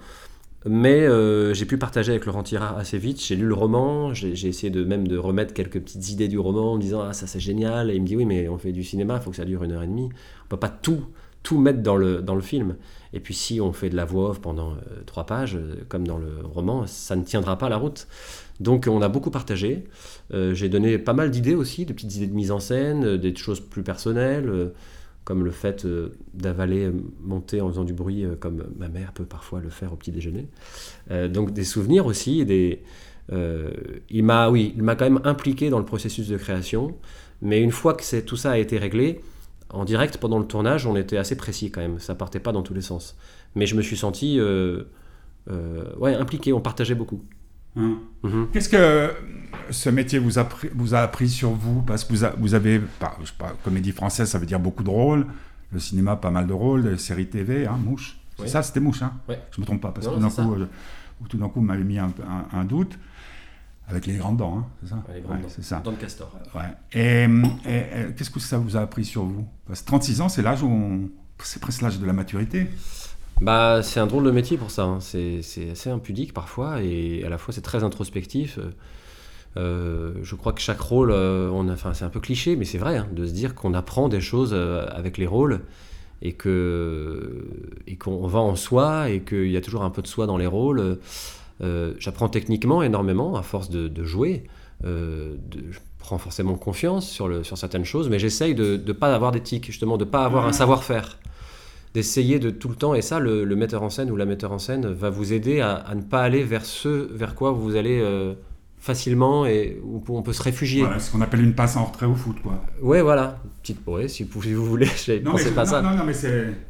Mais 0.66 1.08
euh, 1.08 1.54
j'ai 1.54 1.66
pu 1.66 1.78
partager 1.78 2.12
avec 2.12 2.26
Laurent 2.26 2.44
Tirard 2.44 2.78
assez 2.78 2.98
vite. 2.98 3.24
J'ai 3.24 3.36
lu 3.38 3.48
le 3.48 3.54
roman, 3.54 4.14
j'ai 4.14 4.48
essayé 4.48 4.70
de 4.70 4.84
même 4.84 5.08
de 5.08 5.18
remettre 5.18 5.54
quelques 5.54 5.80
petites 5.80 6.10
idées 6.10 6.28
du 6.28 6.38
roman 6.38 6.74
en 6.74 6.76
me 6.76 6.82
disant 6.82 7.02
ah 7.02 7.14
ça 7.14 7.28
c'est 7.28 7.40
génial. 7.40 7.90
Et 7.90 7.96
il 7.96 8.02
me 8.02 8.08
dit 8.08 8.18
oui 8.18 8.26
mais 8.26 8.50
on 8.50 8.58
fait 8.58 8.74
du 8.74 8.84
cinéma, 8.84 9.16
il 9.16 9.22
faut 9.22 9.30
que 9.30 9.38
ça 9.38 9.46
dure 9.46 9.64
une 9.64 9.72
heure 9.72 9.84
et 9.84 9.88
demie. 9.88 10.10
On 10.46 10.50
peut 10.50 10.58
pas 10.58 10.70
tout 10.70 11.06
tout 11.44 11.58
mettre 11.58 11.82
dans 11.82 11.96
le 11.96 12.22
dans 12.22 12.36
le 12.36 12.42
film. 12.42 12.76
Et 13.14 13.22
puis 13.22 13.34
si 13.34 13.62
on 13.62 13.72
fait 13.72 13.90
de 13.90 13.96
la 13.96 14.04
voix 14.04 14.32
off 14.32 14.42
pendant 14.42 14.72
euh, 14.72 15.02
trois 15.06 15.26
pages, 15.26 15.56
euh, 15.56 15.86
comme 15.88 16.06
dans 16.06 16.18
le 16.18 16.30
roman, 16.44 16.86
ça 16.88 17.16
ne 17.16 17.24
tiendra 17.24 17.58
pas 17.58 17.70
la 17.70 17.78
route. 17.78 18.08
Donc 18.60 18.86
on 18.92 19.02
a 19.02 19.08
beaucoup 19.08 19.32
partagé. 19.32 19.86
j'ai 20.34 20.68
donné 20.68 20.98
pas 20.98 21.14
mal 21.14 21.32
d'idées 21.32 21.56
aussi, 21.56 21.86
de 21.86 21.94
petites 21.94 22.18
idées 22.18 22.28
de 22.28 22.34
mise 22.34 22.52
en 22.52 22.60
scène, 22.60 23.16
des 23.16 23.34
choses 23.34 23.62
plus 23.62 23.84
personnelles 23.84 24.74
comme 25.30 25.44
le 25.44 25.52
fait 25.52 25.86
euh, 25.86 26.18
d'avaler, 26.34 26.86
euh, 26.86 26.92
monter 27.22 27.62
en 27.62 27.70
faisant 27.70 27.84
du 27.84 27.94
bruit, 27.94 28.26
euh, 28.26 28.36
comme 28.36 28.64
ma 28.80 28.90
mère 28.90 29.14
peut 29.14 29.26
parfois 29.26 29.60
le 29.60 29.70
faire 29.70 29.94
au 29.94 29.96
petit 29.96 30.12
déjeuner. 30.12 30.48
donc 31.30 31.54
des 31.54 31.66
souvenirs 31.66 32.08
aussi, 32.08 32.44
des, 32.46 32.82
il 34.10 34.24
m'a, 34.24 34.50
oui, 34.50 34.76
quand 34.76 35.02
même 35.02 35.22
impliqué 35.26 35.70
dans 35.70 35.78
le 35.78 35.86
processus 35.86 36.30
de 36.30 36.38
création. 36.38 36.96
Mais 37.44 37.62
une 37.62 37.70
fois 37.70 37.94
que 37.94 38.20
tout 38.22 38.38
ça 38.38 38.50
a 38.50 38.58
été 38.58 38.80
réglé, 38.80 39.22
en 39.70 39.86
direct 39.86 40.18
pendant 40.18 40.40
le 40.40 40.48
tournage, 40.48 40.88
on 40.88 40.96
était 40.96 41.18
assez 41.18 41.38
précis 41.38 41.70
quand 41.70 41.82
même. 41.82 42.00
Ça 42.00 42.16
partait 42.16 42.40
pas 42.40 42.52
dans 42.52 42.64
tous 42.64 42.74
les 42.74 42.82
sens. 42.82 43.16
Mais 43.54 43.68
je 43.68 43.76
me 43.76 43.84
suis 43.84 43.98
senti, 43.98 44.40
impliqué. 46.02 46.54
On 46.54 46.62
partageait 46.62 46.96
beaucoup. 46.96 47.22
Hein. 47.80 47.98
Mhm. 48.24 48.48
Qu'est-ce 48.52 48.70
que 48.70 49.14
ce 49.70 49.90
métier 49.90 50.20
vous 50.20 50.40
a, 50.40 50.48
vous 50.76 50.96
a 50.96 51.00
appris 51.00 51.30
sur 51.30 51.52
vous? 51.52 51.82
Parce 51.82 52.04
que 52.04 52.14
vous, 52.14 52.26
vous 52.38 52.54
avez, 52.54 52.82
je 53.22 53.26
sais 53.26 53.34
pas, 53.38 53.54
comédie 53.64 53.92
française, 53.92 54.30
ça 54.30 54.38
veut 54.38 54.46
dire 54.46 54.60
beaucoup 54.60 54.84
de 54.84 54.90
rôles. 54.90 55.26
Le 55.72 55.80
cinéma, 55.80 56.16
pas 56.16 56.32
mal 56.32 56.48
de 56.48 56.54
rôles. 56.54 56.88
Les 56.88 56.98
séries 56.98 57.28
TV, 57.28 57.68
hein, 57.68 57.78
Mouche. 57.84 58.18
Ça, 58.46 58.64
c'était 58.64 58.80
Mouche. 58.80 59.02
Hein? 59.02 59.14
Je 59.28 59.34
ne 59.34 59.62
me 59.62 59.66
trompe 59.66 59.82
pas, 59.82 59.92
parce 59.92 60.08
que 60.08 60.14
tout 60.14 60.20
d'un 60.20 60.30
coup, 60.30 60.56
tout 61.28 61.38
d'un 61.38 61.50
coup, 61.50 61.62
m'avait 61.62 61.84
mis 61.84 62.00
un, 62.00 62.64
doute. 62.66 62.98
Avec 63.88 64.06
les 64.06 64.18
grandes 64.18 64.38
dents, 64.38 64.60
hein, 64.60 64.68
c'est 64.84 64.90
ça? 64.90 65.04
Les 65.16 65.22
grandes 65.22 65.42
dents. 65.42 65.48
C'est 65.50 65.64
ça. 65.64 65.82
Dents 65.84 65.92
de 65.92 65.98
castor. 65.98 66.32
Et, 66.94 67.28
qu'est-ce 68.16 68.30
que 68.30 68.40
ça 68.40 68.60
vous 68.60 68.78
a 68.78 68.82
appris 68.82 69.04
sur 69.04 69.24
vous? 69.24 69.48
Parce 69.68 69.82
que 69.82 69.88
36 69.88 70.22
ans, 70.22 70.30
c'est 70.30 70.44
l'âge 70.44 70.62
où 70.62 71.10
C'est 71.42 71.60
presque 71.60 71.82
l'âge 71.82 72.00
de 72.00 72.06
la 72.06 72.14
maturité. 72.14 72.70
Bah, 73.42 73.82
c'est 73.84 74.00
un 74.00 74.08
drôle 74.08 74.26
de 74.26 74.32
métier 74.32 74.58
pour 74.58 74.72
ça. 74.72 74.84
Hein. 74.84 75.00
C'est, 75.00 75.42
assez 75.72 75.90
impudique 75.90 76.34
parfois 76.34 76.82
et 76.82 77.24
à 77.24 77.30
la 77.30 77.38
fois 77.38 77.54
c'est 77.54 77.62
très 77.62 77.84
introspectif. 77.84 78.60
Euh, 79.58 80.14
je 80.22 80.36
crois 80.36 80.54
que 80.54 80.62
chaque 80.62 80.80
rôle, 80.80 81.12
euh, 81.12 81.50
on 81.52 81.70
enfin, 81.70 81.94
c'est 81.94 82.06
un 82.06 82.10
peu 82.10 82.20
cliché, 82.20 82.56
mais 82.56 82.66
c'est 82.66 82.78
vrai, 82.78 82.98
hein, 82.98 83.08
de 83.12 83.26
se 83.26 83.32
dire 83.32 83.56
qu'on 83.56 83.74
apprend 83.74 84.10
des 84.10 84.22
choses 84.22 84.52
euh, 84.54 84.86
avec 84.92 85.18
les 85.18 85.26
rôles 85.26 85.62
et, 86.22 86.34
que, 86.34 87.48
et 87.88 87.96
qu'on 87.96 88.28
va 88.28 88.40
en 88.40 88.56
soi 88.56 89.10
et 89.10 89.22
qu'il 89.22 89.50
y 89.50 89.58
a 89.58 89.62
toujours 89.62 89.84
un 89.84 89.90
peu 89.90 90.02
de 90.02 90.08
soi 90.08 90.28
dans 90.28 90.38
les 90.38 90.48
rôles. 90.48 91.00
j'apprends 91.98 92.30
techniquement 92.30 92.84
énormément 92.84 93.36
à 93.36 93.42
force 93.42 93.70
de, 93.70 94.04
jouer. 94.04 94.44
je 94.84 95.80
prends 95.98 96.18
forcément 96.18 96.56
confiance 96.56 97.10
sur, 97.10 97.28
le, 97.28 97.44
sur 97.44 97.58
certaines 97.58 97.86
choses, 97.86 98.10
mais 98.10 98.20
j'essaye 98.20 98.54
de 98.54 98.80
ne 98.86 98.94
pas 98.94 99.14
avoir 99.16 99.32
d'éthique, 99.32 99.66
justement, 99.66 99.98
de 99.98 100.06
ne 100.06 100.10
pas 100.10 100.26
avoir 100.26 100.46
un 100.46 100.54
savoir-faire 100.54 101.18
d'essayer 101.94 102.40
de 102.40 102.50
tout 102.50 102.70
le 102.70 102.76
temps, 102.76 102.94
et 102.94 103.02
ça, 103.02 103.20
le, 103.20 103.46
metteur 103.56 103.84
en 103.84 103.90
scène 103.90 104.12
ou 104.12 104.16
la 104.16 104.26
metteur 104.26 104.52
en 104.52 104.60
scène 104.60 104.88
va 104.88 105.10
vous 105.10 105.34
aider 105.34 105.60
à, 105.60 105.86
ne 105.96 106.02
pas 106.02 106.22
aller 106.22 106.44
vers 106.44 106.66
ce 106.66 106.88
vers 106.88 107.36
quoi 107.36 107.52
vous 107.52 107.76
allez 107.76 108.00
euh, 108.00 108.34
facilement 108.78 109.46
et 109.46 109.80
où 109.84 110.02
on 110.10 110.22
peut 110.22 110.34
se 110.34 110.42
réfugier. 110.42 110.82
Voilà, 110.82 111.00
ce 111.00 111.12
qu'on 111.12 111.22
appelle 111.22 111.42
une 111.42 111.54
passe 111.54 111.76
en 111.76 111.86
retrait 111.86 112.06
au 112.06 112.16
foot, 112.16 112.38
quoi. 112.42 112.64
Ouais, 112.82 113.02
voilà. 113.02 113.40
Petite, 113.62 113.80
ouais, 113.88 114.08
si, 114.08 114.24
vous 114.24 114.66
voulez, 114.66 114.88
j'ai 115.06 115.20
pensé 115.20 115.52
pas 115.52 115.66
ça. 115.66 115.82
Non, 115.82 115.96
non, 115.96 116.04
mais, 116.06 116.14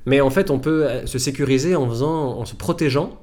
mais 0.05 0.21
en 0.21 0.29
fait, 0.29 0.49
on 0.49 0.59
peut 0.59 0.85
euh, 0.85 1.05
se 1.05 1.19
sécuriser 1.19 1.75
en 1.75 1.87
faisant, 1.87 2.39
en 2.39 2.45
se 2.45 2.55
protégeant. 2.55 3.19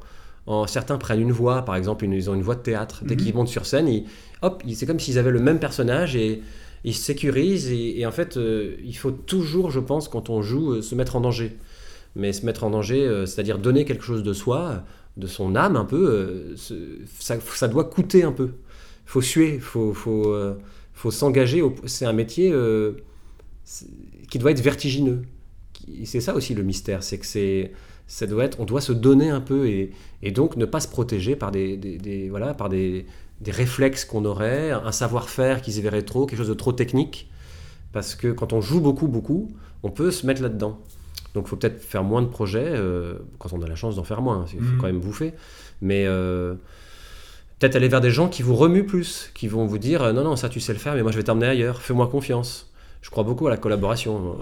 En, 0.47 0.67
certains 0.67 0.99
prennent 0.99 1.23
une 1.23 1.33
voix, 1.33 1.65
par 1.65 1.75
exemple, 1.75 2.05
ils 2.05 2.31
ont 2.31 2.35
une 2.35 2.43
voix 2.43 2.55
de 2.55 2.61
théâtre. 2.61 3.03
Dès 3.05 3.17
mhm. 3.17 3.21
qu'ils 3.21 3.35
montent 3.35 3.49
sur 3.49 3.67
scène, 3.67 3.89
ils, 3.89 4.05
hop, 4.43 4.63
c'est 4.73 4.87
comme 4.87 5.01
s'ils 5.01 5.19
avaient 5.19 5.33
le 5.33 5.41
même 5.41 5.59
personnage 5.59 6.15
et 6.15 6.43
ils 6.85 6.95
se 6.95 7.03
sécurisent. 7.03 7.73
Et, 7.73 8.07
en 8.07 8.13
fait, 8.13 8.37
euh, 8.37 8.77
il 8.85 8.97
faut 8.97 9.11
toujours, 9.11 9.71
je 9.71 9.81
pense, 9.81 10.09
quand 10.09 10.31
on 10.31 10.43
joue, 10.43 10.83
se 10.83 10.95
mettre 10.95 11.17
en 11.17 11.21
danger 11.21 11.57
mais 12.17 12.33
se 12.33 12.45
mettre 12.45 12.65
en 12.65 12.71
danger, 12.71 13.07
euh, 13.07 13.27
c'est-à-dire 13.27 13.59
donner 13.59 13.85
quelque 13.85 14.03
chose 14.03 14.23
de 14.23 14.33
soi, 14.33 14.83
de 15.17 15.27
son 15.27 15.55
âme 15.55 15.77
un 15.77 15.85
peu, 15.85 16.09
euh, 16.09 16.57
ça, 17.21 17.69
doit 17.69 17.85
coûter 17.85 18.25
un 18.25 18.33
peu. 18.33 18.55
Il 19.07 19.11
faut 19.11 19.21
suer, 19.21 19.55
il 19.55 19.61
faut, 19.61 19.93
faut, 19.93 20.33
euh, 20.33 20.55
s'engager. 21.11 21.63
C'est 21.85 22.07
un 22.07 22.13
métier 22.13 22.53
qui 24.31 24.39
doit 24.39 24.51
être 24.51 24.61
vertigineux. 24.61 25.23
C'est 26.05 26.21
ça 26.21 26.35
aussi 26.35 26.55
le 26.55 26.65
mystère, 26.65 27.03
c'est 27.03 27.19
que 27.19 27.27
c'est 27.27 27.73
ça 28.09 28.27
doit 28.27 28.45
être, 28.45 28.61
on 28.61 28.65
doit 28.65 28.81
se 28.81 28.93
donner 28.93 29.31
un 29.31 29.41
peu 29.41 29.69
et, 29.69 29.93
donc 30.31 30.57
ne 30.57 30.65
pas 30.65 30.81
se 30.81 30.89
protéger 30.89 31.37
par 31.37 31.51
des, 31.51 32.29
voilà, 32.31 32.55
par 32.55 32.69
des, 32.69 33.07
des 33.41 33.51
réflexes 33.51 34.05
qu'on 34.05 34.25
aurait, 34.25 34.71
un 34.71 34.93
savoir-faire 34.93 35.61
qui 35.61 35.73
se 35.73 35.81
verrait 35.81 36.03
trop, 36.03 36.27
quelque 36.27 36.39
chose 36.39 36.49
de 36.49 36.55
trop 36.55 36.73
technique. 36.73 37.31
Parce 37.93 38.15
que 38.15 38.29
quand 38.29 38.53
on 38.53 38.61
joue 38.61 38.81
beaucoup, 38.81 39.09
beaucoup, 39.09 39.49
on 39.83 39.91
peut 39.91 40.11
se 40.11 40.27
mettre 40.27 40.43
là-dedans. 40.43 40.81
Donc 41.37 41.45
il 41.45 41.49
faut 41.51 41.57
peut-être 41.57 41.83
faire 41.83 42.03
moins 42.03 42.23
de 42.23 42.29
projets, 42.29 42.65
euh, 42.65 43.19
quand 43.39 43.53
on 43.53 43.61
a 43.61 43.69
la 43.69 43.75
chance 43.75 43.97
d'en 43.97 44.05
faire 44.05 44.23
moins, 44.23 44.47
il 44.55 44.59
faut 44.59 44.73
mhm. 44.73 44.79
quand 44.79 44.87
même 44.87 45.01
bouffer. 45.01 45.35
Mais 45.83 46.07
euh, 46.07 46.55
peut-être 47.59 47.77
aller 47.77 47.89
vers 47.89 48.01
des 48.01 48.11
gens 48.11 48.29
qui 48.29 48.43
vous 48.43 48.57
remuent 48.57 48.87
plus, 48.87 49.31
qui 49.35 49.47
vont 49.47 49.67
vous 49.67 49.77
dire 49.77 50.15
non, 50.15 50.25
non, 50.25 50.35
ça 50.37 50.49
tu 50.49 50.61
sais 50.61 50.73
le 50.73 50.79
faire, 50.79 50.95
mais 50.95 51.03
moi 51.03 51.13
je 51.13 51.19
vais 51.19 51.25
t'emmener 51.25 51.49
ailleurs, 51.49 51.83
fais-moi 51.83 52.07
confiance. 52.07 52.73
Je 53.03 53.11
crois 53.11 53.23
beaucoup 53.23 53.47
à 53.47 53.51
la 53.51 53.59
collaboration. 53.59 54.39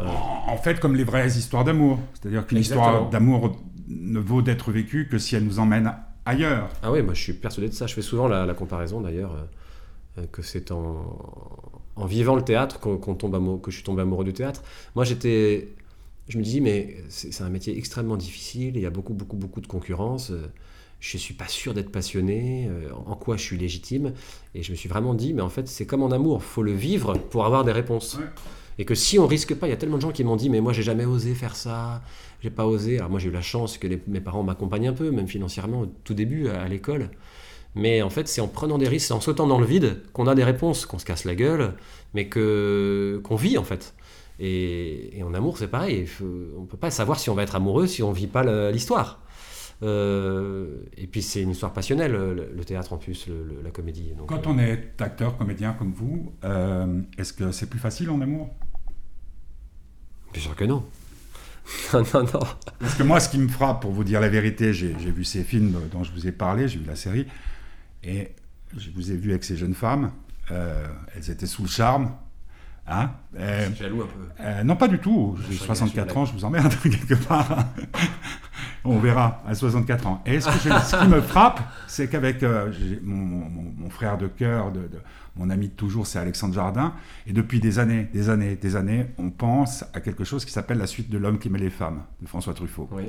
En 0.47 0.57
fait, 0.57 0.79
comme 0.79 0.95
les 0.95 1.03
vraies 1.03 1.27
histoires 1.27 1.65
d'amour. 1.65 1.99
C'est-à-dire 2.15 2.47
qu'une 2.47 2.59
histoire 2.59 3.11
d'amour 3.11 3.57
ne 3.89 4.21
vaut 4.21 4.41
d'être 4.41 4.71
vécue 4.71 5.09
que 5.09 5.19
si 5.19 5.35
elle 5.35 5.45
nous 5.45 5.59
emmène 5.59 5.93
ailleurs. 6.25 6.69
Ah 6.81 6.93
oui, 6.93 7.03
moi 7.03 7.15
je 7.15 7.21
suis 7.21 7.33
persuadé 7.33 7.69
de 7.69 7.75
ça. 7.75 7.89
Je 7.89 7.95
fais 7.95 8.03
souvent 8.03 8.29
la, 8.29 8.55
comparaison 8.55 9.01
d'ailleurs, 9.01 9.35
euh, 10.17 10.27
que 10.31 10.43
c'est 10.43 10.71
en, 10.71 11.19
en, 11.97 12.07
vivant 12.07 12.37
le 12.37 12.43
théâtre 12.43 12.79
qu'on 12.79 13.15
tombe 13.17 13.35
amoureux, 13.35 13.59
que 13.59 13.73
je 13.73 13.79
suis 13.79 13.85
tombé 13.85 14.03
amoureux 14.03 14.25
du 14.25 14.33
théâtre. 14.33 14.63
Moi 14.95 15.05
j'étais 15.05 15.75
je 16.29 16.39
me 16.39 16.43
dis, 16.43 16.61
mais 16.61 16.97
c'est 17.09 17.43
un 17.43 17.51
métier 17.51 17.77
extrêmement 17.77 18.17
difficile, 18.17 18.77
il 18.77 18.83
y 18.83 18.87
a 18.87 18.91
beaucoup, 18.91 19.13
beaucoup, 19.13 19.37
beaucoup 19.37 19.61
de 19.61 19.67
concurrence. 19.67 20.31
Euh, 20.31 20.47
je 21.01 21.19
ne 21.19 21.21
suis 21.21 21.35
pas 21.35 21.49
sûr 21.49 21.75
d'être 21.75 21.93
passionné, 21.93 22.67
euh, 22.71 22.89
en 23.07 23.15
quoi 23.15 23.37
je 23.37 23.43
suis 23.43 23.59
légitime. 23.59 24.15
Et 24.55 24.63
je 24.63 24.71
me 24.71 24.77
suis 24.77 24.89
vraiment 24.89 25.13
dit, 25.13 25.35
mais 25.35 25.43
en 25.43 25.51
fait, 25.51 25.69
c'est 25.69 25.85
comme 25.85 26.03
en 26.03 26.11
amour, 26.11 26.43
faut 26.43 26.63
le 26.63 26.73
vivre 26.73 27.19
pour 27.19 27.45
avoir 27.45 27.63
des 27.63 27.73
réponses. 27.73 28.19
Et 28.79 28.87
que 28.87 28.95
si 28.95 29.19
on 29.19 29.27
risque 29.27 29.55
pas, 29.55 29.67
il 29.67 29.71
y 29.71 29.75
a 29.75 29.77
tellement 29.77 29.97
de 29.97 30.03
gens 30.03 30.13
qui 30.13 30.25
m'ont 30.25 30.37
dit, 30.37 30.49
mais 30.49 30.63
moi, 30.63 30.73
j'ai 30.73 30.83
jamais 30.83 31.05
osé 31.05 31.35
faire 31.35 31.57
ça, 31.57 32.03
j'ai 32.43 32.51
pas 32.51 32.67
osé. 32.67 32.99
Alors 32.99 33.11
moi, 33.11 33.21
j'ai 33.21 33.29
eu 33.29 33.33
la 33.33 33.43
chance 33.43 33.77
que 33.77 33.87
mes 34.07 34.21
parents 34.21 34.43
m'accompagnent 34.43 34.89
un 34.89 34.93
peu, 34.95 35.11
même 35.11 35.29
financièrement, 35.29 35.83
au 35.83 35.87
tout 36.05 36.15
début, 36.15 36.49
à, 36.49 36.67
l'école. 36.69 37.11
Mais 37.75 38.01
en 38.03 38.11
fait, 38.11 38.27
c'est 38.27 38.41
en 38.41 38.49
prenant 38.49 38.79
des 38.79 38.89
risques, 38.89 39.09
c'est 39.09 39.15
en 39.15 39.21
sautant 39.21 39.47
dans 39.47 39.59
le 39.59 39.67
vide 39.67 40.01
qu'on 40.15 40.27
a 40.27 40.35
des 40.35 40.45
réponses, 40.45 40.87
qu'on 40.87 40.99
se 40.99 41.05
casse 41.05 41.25
la 41.25 41.35
gueule, 41.35 41.75
mais 42.15 42.29
que 42.29 43.21
qu'on 43.25 43.37
vit 43.37 43.59
en 43.59 43.65
fait. 43.65 43.95
Et, 44.41 45.23
en 45.25 45.33
amour, 45.35 45.59
c'est 45.59 45.69
pareil. 45.69 46.09
on 46.21 46.63
ne 46.63 46.67
peut 46.67 46.77
pas 46.77 46.91
savoir 46.91 47.19
si 47.19 47.31
on 47.31 47.35
va 47.35 47.43
être 47.43 47.55
amoureux 47.55 47.87
si 47.87 48.03
on 48.03 48.11
ne 48.11 48.15
vit 48.15 48.27
pas 48.27 48.71
l'histoire. 48.71 49.21
Euh, 49.83 50.79
et 50.97 51.07
puis 51.07 51.23
c'est 51.23 51.43
une 51.43 51.51
histoire 51.51 51.73
passionnelle, 51.73 52.13
le, 52.13 52.65
théâtre 52.65 52.93
en 52.93 52.99
plus, 52.99 53.29
la 53.63 53.71
comédie. 53.71 54.13
Quand 54.27 54.47
on 54.47 54.59
est 54.59 55.01
acteur, 55.01 55.37
comédien 55.37 55.73
comme 55.73 55.93
vous, 55.93 56.33
euh, 56.45 57.03
est-ce 57.19 57.33
que 57.33 57.53
c'est 57.53 57.69
plus 57.69 57.79
facile 57.79 58.11
en 58.11 58.21
amour? 58.21 58.51
Bien 60.33 60.43
sûr 60.43 60.57
que 60.57 60.65
non. 60.65 60.85
non, 61.95 62.03
non, 62.15 62.23
non. 62.23 62.41
Parce 62.79 62.95
que 62.95 63.03
moi, 63.03 63.21
ce 63.21 63.29
qui 63.29 63.39
me 63.39 63.49
frappe, 63.49 63.83
pour 63.83 63.93
vous 63.93 64.05
dire 64.05 64.21
la 64.21 64.29
vérité, 64.29 64.73
j'ai 64.73 64.93
vu 64.93 65.25
ces 65.25 65.45
films 65.45 65.79
dont 65.91 66.03
je 66.03 66.13
vous 66.13 66.27
ai 66.27 66.33
parlé, 66.33 66.69
j'ai 66.69 66.79
vu 66.79 66.87
la 66.87 66.97
série, 66.97 67.27
et 68.03 68.33
je 68.77 68.91
vous 68.91 69.13
ai 69.13 69.17
vu 69.17 69.31
avec 69.31 69.45
ces 69.45 69.57
jeunes 69.57 69.75
femmes, 69.75 70.13
euh, 70.51 70.87
elles 71.15 71.31
étaient 71.31 71.47
sous 71.47 71.63
le 71.63 71.69
charme, 71.69 72.13
Hein 72.87 73.11
euh, 73.39 73.69
jaloux 73.75 74.03
un 74.03 74.07
peu. 74.07 74.43
Euh, 74.43 74.63
non, 74.63 74.77
pas 74.77 74.89
du 74.89 74.99
tout. 74.99 75.37
J'ai 75.49 75.57
64 75.57 76.17
ans, 76.19 76.25
je 76.27 76.33
vous 76.35 76.45
emmerde 76.45 76.75
quelque 76.83 77.15
part. 77.15 77.67
On 78.87 78.99
verra 78.99 79.43
à 79.47 79.55
64 79.55 80.07
ans. 80.07 80.23
Et 80.27 80.41
ce, 80.41 80.47
que 80.49 80.53
je- 80.59 80.85
ce 80.85 81.01
qui 81.03 81.09
me 81.09 81.23
frappe, 81.23 81.61
c'est 81.87 82.09
qu'avec 82.09 82.43
euh, 82.43 82.71
mon, 83.03 83.17
mon- 83.17 83.73
mon 83.79 83.89
frère 83.91 84.19
de 84.19 84.27
cœur, 84.27 84.71
de, 84.73 84.81
de- 84.81 85.01
mon 85.37 85.49
ami 85.49 85.69
de 85.69 85.73
toujours, 85.73 86.07
c'est 86.07 86.19
Alexandre 86.19 86.53
Jardin. 86.55 86.93
Et 87.27 87.33
depuis 87.33 87.59
des 87.61 87.79
années, 87.79 88.07
des 88.13 88.29
années, 88.29 88.57
des 88.57 88.77
années, 88.77 89.07
on 89.17 89.31
pense 89.31 89.85
à 89.95 90.01
quelque 90.01 90.25
chose 90.25 90.45
qui 90.45 90.53
s'appelle 90.53 90.77
la 90.79 90.87
suite 90.87 91.09
de 91.09 91.17
L'homme 91.17 91.39
qui 91.39 91.49
aimait 91.49 91.59
les 91.59 91.71
femmes, 91.71 92.03
de 92.21 92.29
François 92.29 92.53
Truffaut. 92.53 92.89
Oui. 92.93 93.05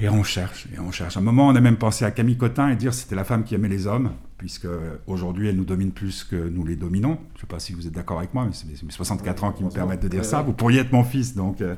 Et 0.00 0.08
on 0.08 0.24
cherche, 0.24 0.66
et 0.74 0.78
on 0.80 0.90
cherche. 0.90 1.16
À 1.16 1.20
un 1.20 1.22
moment, 1.22 1.46
on 1.48 1.54
a 1.54 1.60
même 1.60 1.76
pensé 1.76 2.04
à 2.04 2.10
Camille 2.10 2.36
Cotin 2.36 2.68
et 2.68 2.74
dire 2.76 2.92
c'était 2.92 3.14
la 3.14 3.22
femme 3.22 3.44
qui 3.44 3.54
aimait 3.54 3.68
les 3.68 3.86
hommes, 3.86 4.12
puisque 4.38 4.66
aujourd'hui, 5.06 5.48
elle 5.48 5.56
nous 5.56 5.64
domine 5.64 5.92
plus 5.92 6.24
que 6.24 6.34
nous 6.36 6.64
les 6.64 6.74
dominons. 6.74 7.18
Je 7.34 7.36
ne 7.36 7.40
sais 7.42 7.46
pas 7.46 7.60
si 7.60 7.72
vous 7.74 7.86
êtes 7.86 7.92
d'accord 7.92 8.18
avec 8.18 8.34
moi, 8.34 8.44
mais 8.44 8.50
c'est 8.52 8.66
mes 8.82 8.90
64 8.90 9.44
ans 9.44 9.52
qui 9.52 9.62
me 9.62 9.70
permettent 9.70 10.02
de 10.02 10.08
dire 10.08 10.20
Ouais, 10.20 10.26
ça. 10.26 10.40
ouais. 10.40 10.46
Vous 10.46 10.52
pourriez 10.52 10.80
être 10.80 10.90
mon 10.92 11.04
fils, 11.04 11.36
donc. 11.36 11.60
euh, 11.60 11.76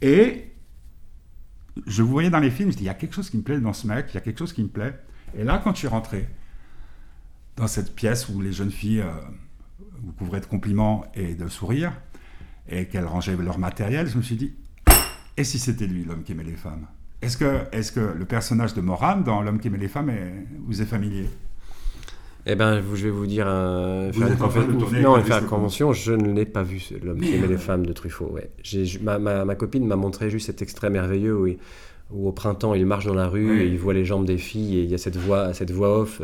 Et 0.00 0.50
je 1.86 2.02
vous 2.02 2.10
voyais 2.10 2.30
dans 2.30 2.40
les 2.40 2.50
films, 2.50 2.72
je 2.72 2.76
dis, 2.76 2.82
il 2.82 2.86
y 2.86 2.90
a 2.90 2.94
quelque 2.94 3.14
chose 3.14 3.30
qui 3.30 3.36
me 3.36 3.42
plaît 3.42 3.60
dans 3.60 3.72
ce 3.72 3.86
mec, 3.86 4.06
il 4.10 4.14
y 4.14 4.18
a 4.18 4.20
quelque 4.22 4.38
chose 4.40 4.52
qui 4.52 4.62
me 4.64 4.68
plaît. 4.68 4.98
Et 5.38 5.44
là, 5.44 5.60
quand 5.62 5.72
je 5.72 5.78
suis 5.78 5.88
rentré 5.88 6.28
dans 7.56 7.68
cette 7.68 7.94
pièce 7.94 8.28
où 8.28 8.40
les 8.40 8.52
jeunes 8.52 8.72
filles 8.72 9.02
euh, 9.02 9.10
vous 10.02 10.12
couvraient 10.12 10.40
de 10.40 10.46
compliments 10.46 11.04
et 11.14 11.34
de 11.34 11.46
sourires, 11.46 11.92
et 12.68 12.86
qu'elles 12.86 13.06
rangeaient 13.06 13.36
leur 13.36 13.58
matériel, 13.58 14.08
je 14.08 14.16
me 14.18 14.22
suis 14.22 14.36
dit, 14.36 14.52
et 15.36 15.44
si 15.44 15.60
c'était 15.60 15.86
lui, 15.86 16.04
l'homme 16.04 16.24
qui 16.24 16.32
aimait 16.32 16.42
les 16.44 16.56
femmes? 16.56 16.86
Est-ce 17.22 17.36
que, 17.36 17.60
est 17.72 17.94
que 17.94 18.00
le 18.18 18.24
personnage 18.24 18.74
de 18.74 18.80
Moran 18.80 19.16
dans 19.18 19.42
L'homme 19.42 19.58
qui 19.60 19.68
aimait 19.68 19.78
les 19.78 19.88
femmes 19.88 20.10
est- 20.10 20.44
vous 20.66 20.82
est 20.82 20.86
familier? 20.86 21.26
Eh 22.44 22.56
ben, 22.56 22.82
je 22.94 23.04
vais 23.04 23.10
vous 23.10 23.26
dire 23.26 23.46
un. 23.46 24.10
Vous 24.10 24.20
faire 24.20 24.36
train 24.36 24.48
de 24.48 24.52
confé- 24.72 24.78
tourner 24.78 25.00
non, 25.02 25.22
faire 25.22 25.46
convention, 25.46 25.92
je 25.92 26.12
ne 26.12 26.32
l'ai 26.32 26.44
pas 26.44 26.64
vu, 26.64 26.82
l'homme 27.04 27.20
qui 27.20 27.28
aimait 27.28 27.38
Merde. 27.38 27.50
les 27.52 27.56
femmes 27.58 27.86
de 27.86 27.92
Truffaut. 27.92 28.32
Ouais. 28.32 28.50
Ma, 29.00 29.20
ma- 29.20 29.44
ma 29.44 29.54
copine 29.54 29.86
m'a 29.86 29.94
montré 29.94 30.28
juste 30.28 30.46
cet 30.46 30.60
extrait 30.60 30.90
merveilleux 30.90 31.36
où, 31.38 31.46
il- 31.46 31.58
où 32.10 32.26
au 32.26 32.32
printemps, 32.32 32.74
il 32.74 32.84
marche 32.84 33.06
dans 33.06 33.14
la 33.14 33.28
rue 33.28 33.48
Oui. 33.52 33.60
et 33.62 33.66
il 33.68 33.78
voit 33.78 33.94
les 33.94 34.04
jambes 34.04 34.26
des 34.26 34.38
filles 34.38 34.78
et 34.78 34.82
il 34.82 34.90
y 34.90 34.94
a 34.94 34.98
cette 34.98 35.16
voix, 35.16 35.54
cette 35.54 35.70
voix 35.70 36.00
off. 36.00 36.20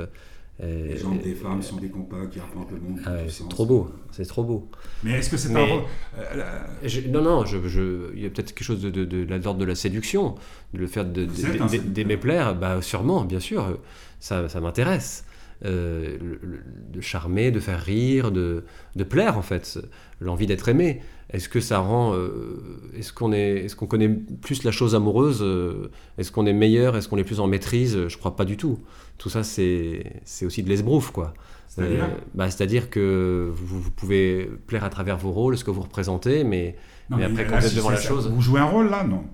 Euh, 0.61 0.89
Les 0.89 0.97
jambes 0.97 1.23
des 1.23 1.35
femmes 1.35 1.63
sont 1.63 1.77
des 1.77 1.89
compas 1.89 2.27
qui 2.27 2.41
arpentent 2.41 2.73
le 2.73 2.81
monde. 2.81 3.01
ah 3.07 3.11
c'est 3.29 3.49
trop 3.49 3.65
beau, 3.67 3.91
c'est 4.11 4.27
trop 4.27 4.43
beau. 4.43 4.69
Mais 5.05 5.13
est-ce 5.13 5.31
que 5.31 5.37
c'est 5.37 5.49
rôle 5.57 5.83
euh, 6.19 6.61
Je- 6.85 7.03
non, 7.09 7.23
non, 7.23 7.45
je, 7.45 7.59
je- 7.69 8.13
il 8.15 8.23
y 8.23 8.27
a 8.27 8.31
peut-être 8.31 8.53
quelque 8.55 8.65
chose 8.65 8.81
de, 8.83 8.91
de, 8.91 9.05
de, 9.05 9.25
de 9.25 9.35
l'ordre 9.45 9.61
de 9.61 9.65
la 9.65 9.75
séduction, 9.77 10.35
de 10.75 10.79
le 10.79 10.87
faire 10.89 11.05
d'aimer 11.05 12.17
plaire, 12.17 12.55
bah 12.57 12.83
sûrement, 12.83 13.25
bien 13.25 13.41
sûr, 13.41 13.79
ça, 14.21 14.49
ça 14.49 14.61
m'intéresse. 14.61 15.25
Euh, 15.65 16.17
le- 16.23 16.39
le- 16.41 16.61
de 16.93 17.01
charmer, 17.01 17.51
de 17.51 17.59
faire 17.59 17.81
rire, 17.81 18.31
de, 18.31 18.63
de 18.95 19.05
plaire 19.05 19.37
en 19.37 19.43
fait, 19.43 19.77
l'envie 20.21 20.47
d'être 20.47 20.69
aimé. 20.69 21.01
Est-ce 21.31 21.49
que 21.49 21.59
ça 21.61 21.81
rend, 21.81 22.15
euh, 22.15 22.63
est-ce 22.97 23.13
qu'on 23.13 23.33
est, 23.33 23.65
est-ce 23.65 23.75
qu'on 23.75 23.89
connaît 23.89 24.09
plus 24.09 24.63
la 24.63 24.71
chose 24.71 24.95
amoureuse 24.95 25.41
euh, 25.43 25.91
Est-ce 26.17 26.31
qu'on 26.31 26.47
est 26.47 26.53
meilleur 26.53 26.97
Est-ce 26.97 27.09
qu'on 27.09 27.19
est 27.19 27.25
plus 27.25 27.41
en 27.41 27.49
maîtrise 27.49 28.07
Je 28.07 28.17
crois 28.19 28.37
pas 28.37 28.45
du 28.45 28.57
tout. 28.57 28.79
Tout 29.19 29.31
ça 29.31 29.43
c'est, 29.43 30.05
c'est 30.25 30.47
aussi 30.47 30.63
de 30.63 30.69
l'esbrouf 30.69 31.11
quoi. 31.11 31.35
C'est-à-dire 31.67 32.05
Euh, 32.05 32.21
bah, 32.35 32.49
c'est-à-dire 32.51 32.89
que 32.89 33.51
vous, 33.53 33.81
vous 33.83 33.91
pouvez 33.91 34.49
plaire 34.69 34.85
à 34.85 34.91
travers 34.91 35.19
vos 35.19 35.33
rôles, 35.33 35.59
ce 35.59 35.65
que 35.65 35.73
vous 35.73 35.83
représentez, 35.83 36.45
mais 36.45 36.77
non, 37.11 37.17
mais 37.17 37.25
après, 37.25 37.47
quand 37.49 37.59
vous 37.59 37.67
êtes 37.67 37.75
devant 37.75 37.91
la 37.91 37.97
chose- 38.01 38.31
Vous 38.31 38.41
jouez 38.41 38.61
un 38.61 38.65
rôle 38.67 38.91
là 38.91 39.03
Non. 39.05 39.25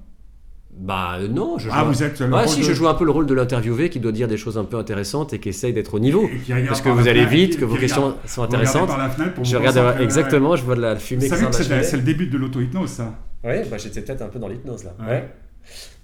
Bah 0.76 1.18
euh, 1.20 1.28
non, 1.28 1.56
je 1.58 1.64
joue. 1.68 1.70
Ah, 1.72 1.84
vous 1.84 2.02
êtes 2.02 2.18
le 2.20 2.28
Ah 2.34 2.46
si, 2.48 2.60
de- 2.60 2.64
je 2.64 2.72
joue 2.72 2.88
un 2.88 2.94
peu 2.94 3.04
le 3.04 3.10
rôle 3.12 3.26
de 3.26 3.34
l'interviewé 3.34 3.90
qui 3.90 4.00
doit 4.00 4.10
dire 4.12 4.26
des 4.28 4.36
choses 4.36 4.58
un 4.58 4.64
peu 4.64 4.76
intéressantes 4.76 5.32
et 5.32 5.38
qui 5.38 5.48
essaye 5.50 5.72
d'être 5.72 5.94
au 5.94 6.00
niveau. 6.00 6.28
Parce 6.68 6.80
que 6.80 6.88
vous 6.88 7.06
allez 7.08 7.26
vite, 7.26 7.58
que 7.58 7.64
vos 7.64 7.76
questions 7.76 8.02
regarde- 8.06 8.26
sont 8.28 8.40
vous 8.40 8.46
intéressantes. 8.46 8.88
par 8.88 8.98
la 8.98 9.08
fenêtre 9.10 9.34
pour 9.34 9.44
Je 9.44 9.56
vous 9.56 9.58
regarde 9.64 9.96
ouais. 9.98 10.02
exactement, 10.04 10.56
je 10.56 10.64
vois 10.64 10.74
de 10.76 10.80
la 10.80 10.94
Vous 10.94 11.00
fumée 11.00 11.22
qui 11.22 11.28
savez 11.28 11.46
que 11.46 11.52
c'est 11.84 11.96
le, 11.96 12.02
début 12.02 12.26
de 12.26 12.36
l'auto-hypnose, 12.38 12.90
ça. 12.90 13.14
Oui, 13.44 13.54
bah, 13.70 13.76
j'étais 13.78 14.00
peut-être 14.00 14.22
un 14.22 14.28
peu 14.28 14.38
dans 14.38 14.48
l'hypnose 14.48 14.84
là. 14.84 14.94
Ouais. 15.00 15.06
Ouais. 15.06 15.28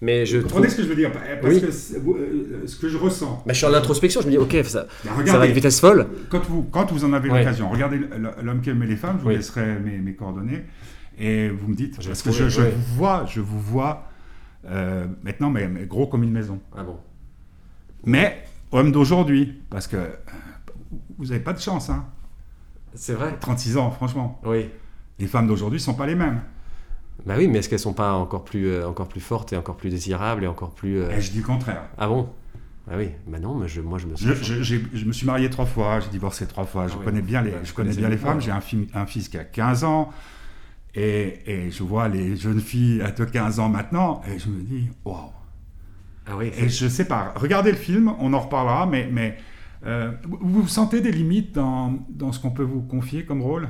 Mais 0.01 0.25
je 0.25 0.37
Vous 0.39 0.43
trouve. 0.45 0.53
comprenez 0.53 0.71
ce 0.71 0.77
que 0.79 0.83
je 0.85 0.89
veux 0.89 0.95
dire 0.95 1.11
Parce 1.13 1.53
Oui. 1.55 1.61
que 1.61 1.99
vous- 2.01 2.15
euh, 2.15 2.63
ce 2.67 2.77
que 2.77 2.89
je 2.89 2.97
ressens. 2.97 3.43
Bah, 3.45 3.53
je 3.53 3.59
suis 3.59 3.67
en 3.67 3.75
introspection, 3.75 4.21
je 4.23 4.27
me 4.27 4.31
dis, 4.31 4.39
ok, 4.39 4.53
ça, 4.65 4.87
ça 5.27 5.37
va 5.37 5.43
à 5.43 5.47
une 5.47 5.53
vitesse 5.53 5.81
folle. 5.81 6.07
quand 6.31 6.43
vous, 6.49 6.63
quand 6.63 6.91
vous 6.93 7.05
en 7.05 7.13
avez 7.13 7.29
l'occasion, 7.29 7.69
regardez 7.69 7.99
l'homme 8.43 8.61
qui 8.63 8.71
aimait 8.71 8.87
les 8.87 8.97
femmes, 8.97 9.17
je 9.19 9.25
vous 9.25 9.31
laisserai 9.31 9.79
mes, 9.85 10.15
coordonnées, 10.15 10.63
et 11.19 11.49
vous 11.49 11.69
me 11.69 11.75
dites, 11.75 11.97
Je 12.01 12.07
parce 12.09 12.23
que 12.23 12.31
je, 12.31 12.45
vous 12.45 12.71
vois, 12.97 13.27
je 13.29 13.41
vous 13.41 13.61
vois 13.61 14.05
euh, 14.67 15.07
maintenant, 15.23 15.51
mais, 15.51 15.69
mais 15.69 15.87
gros 15.87 16.07
comme 16.07 16.23
une 16.23 16.33
maison. 16.33 16.61
Ah 16.77 16.83
bon? 16.83 16.99
Mais 18.05 18.43
homme 18.73 18.93
d'aujourd'hui, 18.93 19.61
parce 19.71 19.87
que 19.87 19.97
vous 21.19 21.27
n'avez 21.27 21.41
pas 21.41 21.53
de 21.53 21.61
chance, 21.61 21.91
hein. 21.91 22.05
C'est 22.95 23.15
vrai? 23.15 23.37
36 23.41 23.77
ans, 23.77 23.91
franchement. 23.91 24.41
Oui. 24.45 24.69
Les 25.19 25.27
femmes 25.27 25.47
d'aujourd'hui 25.47 25.79
ne 25.79 25.83
sont 25.83 25.95
pas 25.95 26.07
les 26.07 26.15
mêmes. 26.17 26.41
Bah 27.27 27.35
oui, 27.37 27.47
mais 27.49 27.59
est-ce 27.59 27.69
qu'elles 27.69 27.79
sont 27.79 27.93
pas 27.93 28.15
encore 28.15 28.45
plus, 28.45 28.67
euh, 28.67 28.89
encore 28.89 29.07
plus 29.09 29.21
fortes 29.21 29.53
et 29.53 29.57
encore 29.57 29.77
plus 29.77 29.91
désirables 29.91 30.43
et 30.43 30.47
encore 30.47 30.71
plus. 30.73 30.99
euh, 31.01 31.11
Et 31.11 31.21
je 31.21 31.31
dis 31.31 31.39
le 31.39 31.45
contraire. 31.45 31.83
Ah 31.99 32.09
bon? 32.09 32.31
Ah 32.91 32.95
oui, 32.97 33.11
bah 33.29 33.39
non, 33.39 33.55
mais 33.55 33.69
je, 33.69 33.81
moi 33.83 33.99
je 33.99 34.07
me 34.07 34.17
Je, 34.17 34.33
sens. 34.35 34.43
je- 34.63 35.05
me 35.05 35.13
suis 35.13 35.27
marié 35.27 35.49
trois 35.51 35.67
fois, 35.67 36.01
j'ai 36.01 36.09
divorcé 36.09 36.47
trois 36.47 36.65
fois, 36.65 36.89
je 36.89 36.95
Ah 36.95 36.97
oui. 36.99 37.05
connais 37.05 37.21
bien 37.23 37.43
les, 37.43 37.51
Ouais, 37.53 37.61
je 37.63 37.73
connais 37.75 37.95
bien 37.95 38.09
les 38.09 38.17
femmes, 38.17 38.41
j'ai 38.41 38.51
un 38.51 39.07
fils 39.07 39.29
qui 39.29 39.37
a 39.39 39.45
15 39.45 39.85
ans, 39.85 40.11
et, 40.95 41.39
et 41.47 41.71
je 41.71 41.83
vois 41.83 42.09
les 42.09 42.37
jeunes 42.37 42.61
filles 42.61 43.03
de 43.17 43.25
15 43.25 43.61
ans 43.61 43.69
maintenant, 43.69 44.23
et 44.29 44.39
je 44.39 44.49
me 44.49 44.63
dis, 44.63 44.89
waouh. 45.05 45.31
Ah 46.27 46.37
oui, 46.37 46.53
Et 46.57 46.69
je 46.69 46.87
sais 46.89 47.07
pas, 47.07 47.33
regardez 47.37 47.71
le 47.73 47.77
film, 47.77 48.13
on 48.21 48.33
en 48.35 48.41
reparlera, 48.41 48.87
mais, 48.87 49.09
mais 49.11 49.37
euh, 49.87 50.13
vous 50.25 50.67
sentez 50.69 51.01
des 51.01 51.13
limites 51.13 51.53
dans, 51.53 51.95
dans 52.09 52.33
ce 52.33 52.39
qu'on 52.41 52.51
peut 52.51 52.63
vous 52.63 52.83
confier 52.83 53.25
comme 53.25 53.43
rôle? 53.43 53.69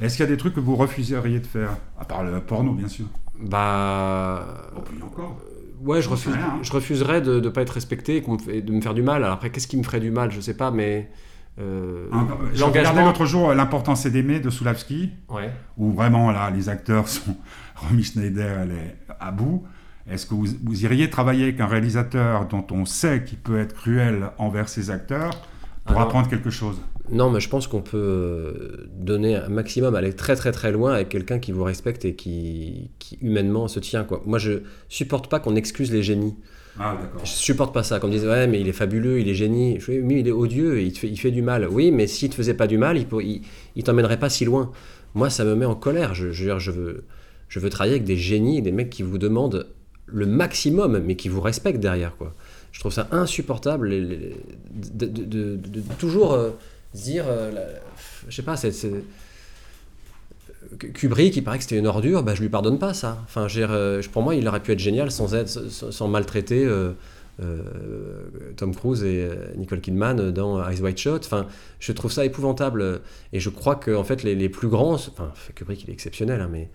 Est-ce 0.00 0.16
qu'il 0.16 0.24
y 0.24 0.28
a 0.28 0.30
des 0.30 0.36
trucs 0.36 0.54
que 0.54 0.60
vous 0.60 0.76
refuseriez 0.76 1.40
de 1.40 1.46
faire? 1.46 1.76
À 1.98 2.04
part 2.04 2.24
le 2.24 2.40
porno, 2.40 2.74
bien 2.74 2.88
sûr. 2.88 3.06
bah. 3.38 4.70
Oh, 4.76 4.80
puis 4.82 5.02
encore. 5.02 5.38
Ouais, 5.80 6.00
je, 6.00 6.08
refuse, 6.08 6.32
rien, 6.34 6.46
hein. 6.46 6.58
je 6.62 6.72
refuserais 6.72 7.20
de 7.20 7.40
ne 7.40 7.48
pas 7.48 7.62
être 7.62 7.70
respecté 7.70 8.22
et 8.48 8.62
de 8.62 8.72
me 8.72 8.80
faire 8.80 8.94
du 8.94 9.02
mal. 9.02 9.22
Alors 9.24 9.34
après, 9.34 9.50
qu'est-ce 9.50 9.66
qui 9.66 9.76
me 9.76 9.82
ferait 9.82 10.00
du 10.00 10.10
mal? 10.10 10.30
Je 10.30 10.40
sais 10.40 10.56
pas, 10.56 10.70
mais. 10.70 11.10
Euh, 11.58 12.06
regardais 12.10 12.58
L'engagement. 12.58 13.06
l'autre 13.06 13.26
jour 13.26 13.52
L'important 13.54 13.94
c'est 13.94 14.10
d'aimer 14.10 14.40
de 14.40 14.50
Soulavski. 14.50 15.10
Ouais. 15.28 15.50
où 15.76 15.92
vraiment 15.92 16.30
là 16.30 16.50
les 16.50 16.68
acteurs 16.68 17.08
sont 17.16 17.36
Romy 17.76 18.02
Schneider 18.02 18.58
elle 18.62 18.70
est 18.72 18.96
à 19.20 19.30
bout 19.30 19.64
est-ce 20.10 20.26
que 20.26 20.34
vous, 20.34 20.46
vous 20.64 20.84
iriez 20.84 21.10
travailler 21.10 21.44
avec 21.44 21.60
un 21.60 21.66
réalisateur 21.66 22.46
dont 22.46 22.66
on 22.72 22.84
sait 22.84 23.22
qu'il 23.24 23.38
peut 23.38 23.58
être 23.60 23.72
cruel 23.74 24.30
envers 24.38 24.68
ses 24.68 24.90
acteurs 24.90 25.30
pour 25.84 25.98
Ah 26.00 26.02
apprendre 26.02 26.28
quelque 26.28 26.50
chose? 26.50 26.76
Non, 27.10 27.30
mais 27.30 27.40
je 27.40 27.48
pense 27.48 27.66
qu'on 27.66 27.82
peut 27.82 27.96
euh, 27.98 28.90
donner 28.96 29.36
un 29.36 29.48
maximum, 29.48 29.94
aller 29.94 30.12
très 30.14 30.34
très 30.36 30.50
très 30.52 30.72
loin 30.72 30.94
avec 30.94 31.08
quelqu'un 31.08 31.38
qui 31.38 31.52
vous 31.52 31.62
respecte 31.64 32.04
et 32.04 32.14
qui, 32.14 32.90
qui 32.98 33.16
humainement 33.22 33.68
se 33.68 33.78
tient. 33.80 34.02
Quoi. 34.04 34.22
Moi, 34.26 34.38
je 34.38 34.62
supporte 34.88 35.28
pas 35.28 35.38
qu'on 35.40 35.54
excuse 35.56 35.92
les 35.92 36.02
génies. 36.02 36.36
Ah 36.80 36.96
Je 37.22 37.30
supporte 37.30 37.74
pas 37.74 37.82
ça. 37.82 38.00
Comme 38.00 38.10
disent, 38.10 38.24
ouais, 38.26 38.46
mais 38.46 38.60
il 38.60 38.68
est 38.68 38.72
fabuleux, 38.72 39.20
il 39.20 39.28
est 39.28 39.34
génie. 39.34 39.78
Je 39.80 39.92
oui, 39.92 40.20
il 40.20 40.28
est 40.28 40.32
odieux, 40.32 40.80
il, 40.80 40.92
te 40.92 40.98
fait, 41.00 41.08
il 41.08 41.16
fait 41.18 41.30
du 41.30 41.42
mal. 41.42 41.68
Oui, 41.68 41.90
mais 41.90 42.06
s'il 42.06 42.30
te 42.30 42.34
faisait 42.34 42.54
pas 42.54 42.66
du 42.66 42.78
mal, 42.78 42.96
il, 42.96 43.06
pour- 43.06 43.22
il, 43.22 43.42
t'emmènerait 43.84 44.18
pas 44.18 44.30
si 44.30 44.44
loin. 44.44 44.72
Moi, 45.14 45.28
ça 45.30 45.44
me 45.44 45.54
met 45.54 45.66
en 45.66 45.74
colère. 45.74 46.14
Je, 46.14 46.26
veux 46.28 47.04
je 47.48 47.60
veux, 47.60 47.70
travailler 47.70 47.94
avec 47.94 48.04
des 48.04 48.16
génies, 48.16 48.62
des 48.62 48.72
mecs 48.72 48.90
qui 48.90 49.02
vous 49.02 49.18
demandent 49.18 49.66
le 50.06 50.26
maximum, 50.26 50.98
mais 51.04 51.16
qui 51.16 51.28
vous 51.28 51.40
respectent 51.40 51.80
derrière. 51.80 52.16
Quoi. 52.16 52.32
Je 52.72 52.80
trouve 52.80 52.92
ça 52.92 53.08
insupportable 53.12 53.90
de, 53.90 55.56
toujours 55.98 56.32
euh, 56.32 56.50
dire, 56.94 57.24
euh, 57.28 57.52
la- 57.52 57.66
je 58.28 58.34
sais 58.34 58.42
pas, 58.42 58.56
c'est. 58.56 58.72
Kubrick, 60.78 61.36
il 61.36 61.42
paraît 61.44 61.58
que 61.58 61.64
c'était 61.64 61.78
une 61.78 61.86
ordure, 61.86 62.22
bah, 62.22 62.34
je 62.34 62.40
lui 62.42 62.48
pardonne 62.48 62.78
pas 62.78 62.94
ça. 62.94 63.18
Enfin, 63.24 63.46
euh, 63.56 64.02
pour 64.12 64.22
moi, 64.22 64.34
il 64.34 64.46
aurait 64.48 64.60
pu 64.62 64.72
être 64.72 64.78
génial 64.78 65.10
sans, 65.10 65.34
être, 65.34 65.48
sans, 65.48 66.08
maltraiter 66.08 66.64
euh, 66.64 66.92
euh, 67.42 67.62
Tom 68.56 68.74
Cruise 68.74 69.02
et 69.04 69.28
Nicole 69.56 69.80
Kidman 69.80 70.30
dans 70.30 70.66
Eyes 70.68 70.80
Wide 70.80 70.98
Shut. 70.98 71.24
Enfin, 71.24 71.46
je 71.80 71.92
trouve 71.92 72.12
ça 72.12 72.24
épouvantable. 72.24 73.00
Et 73.32 73.40
je 73.40 73.50
crois 73.50 73.76
que 73.76 73.94
en 73.94 74.04
fait, 74.04 74.22
les, 74.22 74.34
les 74.34 74.48
plus 74.48 74.68
grands, 74.68 74.94
enfin, 74.94 75.32
Kubrick, 75.54 75.84
il 75.84 75.90
est 75.90 75.92
exceptionnel, 75.92 76.40
hein, 76.40 76.48
mais 76.50 76.68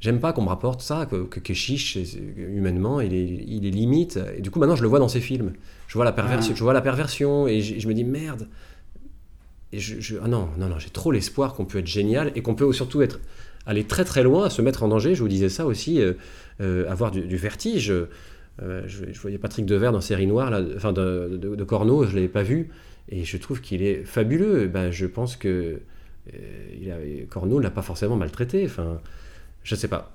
j'aime 0.00 0.20
pas 0.20 0.32
qu'on 0.32 0.42
me 0.42 0.48
rapporte 0.48 0.80
ça, 0.80 1.06
que, 1.06 1.24
que, 1.24 1.54
c'est- 1.54 2.16
humainement, 2.36 3.00
il 3.00 3.12
est, 3.14 3.44
il 3.46 3.66
est 3.66 3.70
limite. 3.70 4.18
Et 4.36 4.40
du 4.40 4.50
coup, 4.50 4.58
maintenant, 4.58 4.76
je 4.76 4.82
le 4.82 4.88
vois 4.88 4.98
dans 4.98 5.08
ses 5.08 5.20
films. 5.20 5.52
Je 5.88 5.94
vois 5.94 6.04
la 6.04 6.12
perversion, 6.12 6.52
Ah. 6.54 6.56
je 6.58 6.62
vois 6.62 6.72
la 6.72 6.80
perversion 6.82 7.46
et 7.48 7.60
je, 7.60 7.78
je 7.80 7.88
me 7.88 7.94
dis 7.94 8.04
merde. 8.04 8.48
Ah 9.72 10.28
non, 10.28 10.48
non, 10.58 10.68
non, 10.68 10.78
j'ai 10.78 10.90
trop 10.90 11.12
l'espoir 11.12 11.54
qu'on 11.54 11.64
peut 11.64 11.78
être 11.78 11.86
génial 11.86 12.32
et 12.34 12.42
qu'on 12.42 12.54
peut 12.54 12.72
surtout 12.72 13.02
être 13.02 13.20
aller 13.66 13.84
très 13.84 14.04
très 14.04 14.22
loin, 14.22 14.50
se 14.50 14.62
mettre 14.62 14.82
en 14.82 14.88
danger. 14.88 15.14
Je 15.14 15.22
vous 15.22 15.28
disais 15.28 15.48
ça 15.48 15.64
aussi, 15.66 16.00
euh, 16.00 16.14
euh, 16.60 16.90
avoir 16.90 17.10
du, 17.12 17.36
vertige. 17.36 17.90
Euh, 17.90 18.82
je, 18.86 19.04
voyais 19.20 19.38
Patrick 19.38 19.66
Devers 19.66 19.92
dans 19.92 20.00
Série 20.00 20.26
Noire, 20.26 20.50
là, 20.50 20.60
enfin 20.76 20.92
de, 20.92 21.64
Corneau, 21.66 22.04
je 22.04 22.14
l'avais 22.14 22.28
pas 22.28 22.42
vu, 22.42 22.70
et 23.08 23.24
je 23.24 23.36
trouve 23.36 23.60
qu'il 23.60 23.82
est 23.82 24.04
fabuleux. 24.04 24.66
Ben, 24.66 24.90
je 24.90 25.06
pense 25.06 25.36
que 25.36 25.80
il 26.32 27.26
Corneau 27.28 27.58
ne 27.58 27.62
l'a 27.62 27.70
pas 27.70 27.82
forcément 27.82 28.16
maltraité. 28.16 28.64
Enfin, 28.64 29.00
je 29.62 29.74
sais 29.74 29.88
pas. 29.88 30.12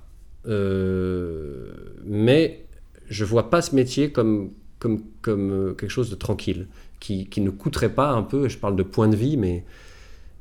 Mais 2.04 2.60
je 3.08 3.24
vois 3.24 3.50
pas 3.50 3.62
ce 3.62 3.74
métier 3.74 4.12
comme, 4.12 4.50
comme, 4.78 5.02
comme 5.22 5.74
quelque 5.78 5.90
chose 5.90 6.10
de 6.10 6.14
tranquille, 6.14 6.66
qui, 7.00 7.26
qui 7.26 7.40
ne 7.40 7.50
coûterait 7.50 7.94
pas 7.94 8.10
un 8.10 8.22
peu, 8.22 8.48
je 8.48 8.58
parle 8.58 8.76
de 8.76 8.82
point 8.82 9.08
de 9.08 9.16
vie, 9.16 9.36
mais 9.36 9.64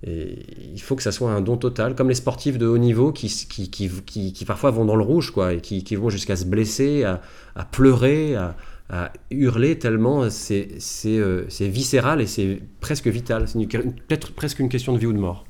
il 0.07 0.79
faut 0.81 0.95
que 0.95 1.01
ça 1.01 1.11
soit 1.11 1.31
un 1.31 1.41
don 1.41 1.57
total, 1.57 1.95
comme 1.95 2.09
les 2.09 2.15
sportifs 2.15 2.59
de 2.59 2.67
haut 2.67 2.77
niveau 2.77 3.11
qui, 3.11 3.27
qui, 3.49 3.71
qui, 3.71 4.33
qui, 4.33 4.45
parfois 4.45 4.69
vont 4.69 4.85
dans 4.85 4.95
le 4.95 5.03
rouge, 5.03 5.31
quoi, 5.31 5.53
et 5.53 5.61
qui, 5.61 5.95
vont 5.95 6.09
jusqu'à 6.09 6.35
se 6.35 6.45
blesser, 6.45 7.03
à, 7.03 7.65
pleurer, 7.65 8.35
à, 8.35 8.55
à, 8.89 9.11
hurler 9.31 9.79
tellement 9.79 10.29
c'est 10.29 10.77
euh, 11.05 11.47
viscéral 11.59 12.21
et 12.21 12.27
c'est 12.27 12.61
presque 12.81 13.07
vital. 13.07 13.47
C'est 13.47 13.65
peut-être 13.65 14.33
presque 14.33 14.59
une 14.59 14.69
question 14.69 14.93
de 14.93 14.99
vie 14.99 15.07
ou 15.07 15.13
de 15.13 15.19
mort. 15.19 15.45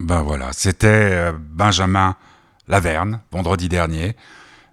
Ben 0.00 0.22
voilà, 0.22 0.52
c'était 0.52 0.88
euh, 0.88 1.32
Benjamin 1.38 2.16
Laverne, 2.68 3.20
vendredi 3.30 3.68
dernier. 3.68 4.16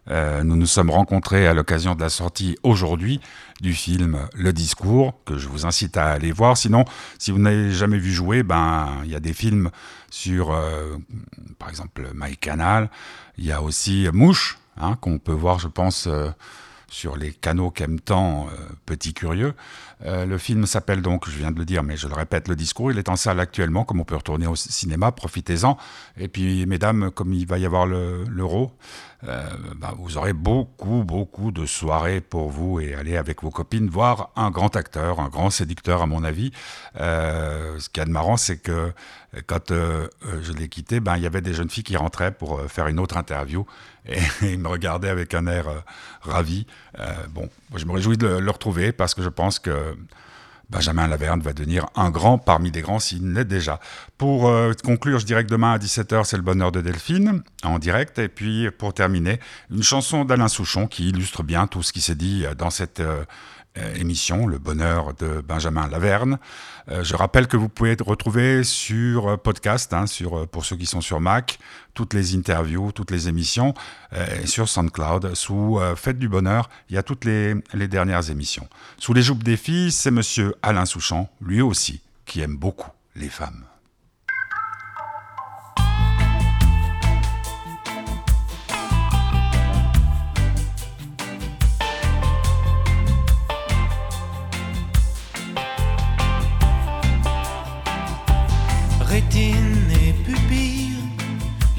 Euh, 0.09 0.43
nous 0.43 0.55
nous 0.55 0.65
sommes 0.65 0.89
rencontrés 0.89 1.45
à 1.45 1.53
l'occasion 1.53 1.93
de 1.93 2.01
la 2.01 2.09
sortie 2.09 2.57
aujourd'hui 2.63 3.21
du 3.61 3.73
film 3.75 4.27
Le 4.33 4.51
Discours, 4.51 5.13
que 5.23 5.37
je 5.37 5.47
vous 5.47 5.65
incite 5.65 5.95
à 5.95 6.09
aller 6.09 6.31
voir. 6.31 6.57
Sinon, 6.57 6.83
si 7.19 7.31
vous 7.31 7.37
n'avez 7.37 7.71
jamais 7.71 7.99
vu 7.99 8.11
jouer, 8.11 8.43
ben 8.43 8.89
il 9.05 9.11
y 9.11 9.15
a 9.15 9.19
des 9.19 9.33
films 9.33 9.69
sur, 10.09 10.51
euh, 10.51 10.97
par 11.59 11.69
exemple, 11.69 12.09
MyCanal. 12.13 12.89
Il 13.37 13.45
y 13.45 13.51
a 13.51 13.61
aussi 13.61 14.07
Mouche, 14.11 14.57
hein, 14.77 14.95
qu'on 14.99 15.19
peut 15.19 15.31
voir, 15.31 15.59
je 15.59 15.67
pense, 15.67 16.07
euh, 16.07 16.31
sur 16.89 17.15
les 17.15 17.31
canaux 17.31 17.69
qu'aime 17.69 18.01
tant 18.01 18.49
Petit 18.85 19.13
Curieux. 19.13 19.53
le 20.03 20.37
film 20.37 20.65
s'appelle 20.65 21.01
donc, 21.01 21.29
je 21.29 21.37
viens 21.37 21.51
de 21.51 21.57
le 21.57 21.63
dire, 21.63 21.83
mais 21.83 21.95
je 21.95 22.09
le 22.09 22.13
répète, 22.13 22.49
Le 22.49 22.55
Discours. 22.57 22.91
Il 22.91 22.97
est 22.97 23.07
en 23.07 23.15
salle 23.15 23.39
actuellement, 23.39 23.85
comme 23.85 24.01
on 24.01 24.03
peut 24.03 24.17
retourner 24.17 24.45
au 24.45 24.57
cinéma, 24.57 25.13
profitez-en. 25.13 25.77
Et 26.17 26.27
puis, 26.27 26.65
mesdames, 26.65 27.09
comme 27.11 27.31
il 27.31 27.47
va 27.47 27.59
y 27.59 27.65
avoir 27.65 27.85
l'euro, 27.85 28.73
euh, 29.27 29.45
bah, 29.75 29.93
vous 29.97 30.17
aurez 30.17 30.33
beaucoup, 30.33 31.03
beaucoup 31.03 31.51
de 31.51 31.65
soirées 31.65 32.21
pour 32.21 32.49
vous 32.49 32.79
et 32.79 32.95
aller 32.95 33.17
avec 33.17 33.43
vos 33.43 33.51
copines 33.51 33.87
voir 33.89 34.31
un 34.35 34.49
grand 34.49 34.75
acteur, 34.75 35.19
un 35.19 35.29
grand 35.29 35.49
séducteur 35.49 36.01
à 36.01 36.07
mon 36.07 36.23
avis. 36.23 36.51
Euh, 36.99 37.77
ce 37.79 37.89
qui 37.89 37.99
est 37.99 38.05
de 38.05 38.09
marrant, 38.09 38.37
c'est 38.37 38.57
que 38.57 38.91
quand 39.45 39.71
euh, 39.71 40.07
je 40.41 40.51
l'ai 40.53 40.69
quitté, 40.69 40.99
ben, 40.99 41.17
il 41.17 41.23
y 41.23 41.27
avait 41.27 41.41
des 41.41 41.53
jeunes 41.53 41.69
filles 41.69 41.83
qui 41.83 41.97
rentraient 41.97 42.31
pour 42.31 42.61
faire 42.69 42.87
une 42.87 42.99
autre 42.99 43.17
interview 43.17 43.65
et, 44.07 44.19
ils 44.41 44.59
me 44.59 44.67
regardaient 44.67 45.09
avec 45.09 45.33
un 45.33 45.45
air 45.45 45.65
ravi. 46.21 46.65
bon, 47.29 47.47
je 47.75 47.85
me 47.85 47.91
réjouis 47.91 48.17
de 48.17 48.27
le 48.27 48.51
retrouver 48.51 48.91
parce 48.91 49.13
que 49.13 49.21
je 49.21 49.29
pense 49.29 49.59
que 49.59 49.95
Benjamin 50.71 51.07
Laverne 51.07 51.41
va 51.41 51.53
devenir 51.53 51.85
un 51.95 52.09
grand 52.09 52.37
parmi 52.37 52.71
des 52.71 52.81
grands 52.81 52.99
s'il 52.99 53.33
l'est 53.33 53.45
déjà. 53.45 53.79
Pour 54.17 54.47
euh, 54.47 54.71
conclure, 54.83 55.19
je 55.19 55.25
dirais 55.25 55.43
que 55.43 55.49
demain 55.49 55.73
à 55.73 55.77
17h, 55.77 56.23
c'est 56.23 56.37
le 56.37 56.43
bonheur 56.43 56.71
de 56.71 56.81
Delphine, 56.81 57.43
en 57.63 57.77
direct. 57.77 58.19
Et 58.19 58.29
puis, 58.29 58.69
pour 58.71 58.93
terminer, 58.93 59.39
une 59.69 59.83
chanson 59.83 60.25
d'Alain 60.25 60.47
Souchon 60.47 60.87
qui 60.87 61.09
illustre 61.09 61.43
bien 61.43 61.67
tout 61.67 61.83
ce 61.83 61.91
qui 61.91 62.01
s'est 62.01 62.15
dit 62.15 62.45
dans 62.57 62.69
cette 62.69 63.01
euh, 63.01 63.11
euh, 63.11 63.25
émission, 63.95 64.47
Le 64.47 64.57
bonheur 64.57 65.13
de 65.13 65.41
Benjamin 65.41 65.87
Laverne. 65.87 66.39
Euh, 66.89 67.03
je 67.03 67.15
rappelle 67.15 67.47
que 67.47 67.57
vous 67.57 67.69
pouvez 67.69 67.95
retrouver 67.99 68.63
sur 68.63 69.29
euh, 69.29 69.37
podcast, 69.37 69.93
hein, 69.93 70.07
sur, 70.07 70.47
pour 70.47 70.65
ceux 70.65 70.75
qui 70.75 70.85
sont 70.85 71.01
sur 71.01 71.19
Mac, 71.19 71.59
toutes 71.93 72.13
les 72.13 72.35
interviews, 72.35 72.91
toutes 72.91 73.11
les 73.11 73.27
émissions, 73.27 73.73
et 74.41 74.47
sur 74.47 74.69
SoundCloud. 74.69 75.35
Sous 75.35 75.79
Fête 75.95 76.19
du 76.19 76.29
Bonheur, 76.29 76.69
il 76.89 76.95
y 76.95 76.97
a 76.97 77.03
toutes 77.03 77.25
les, 77.25 77.55
les 77.73 77.87
dernières 77.87 78.29
émissions. 78.29 78.67
Sous 78.97 79.13
les 79.13 79.21
joupes 79.21 79.43
des 79.43 79.57
filles, 79.57 79.91
c'est 79.91 80.11
monsieur 80.11 80.55
Alain 80.61 80.85
Souchon, 80.85 81.27
lui 81.41 81.61
aussi, 81.61 82.01
qui 82.25 82.41
aime 82.41 82.55
beaucoup 82.55 82.91
les 83.15 83.29
femmes. 83.29 83.65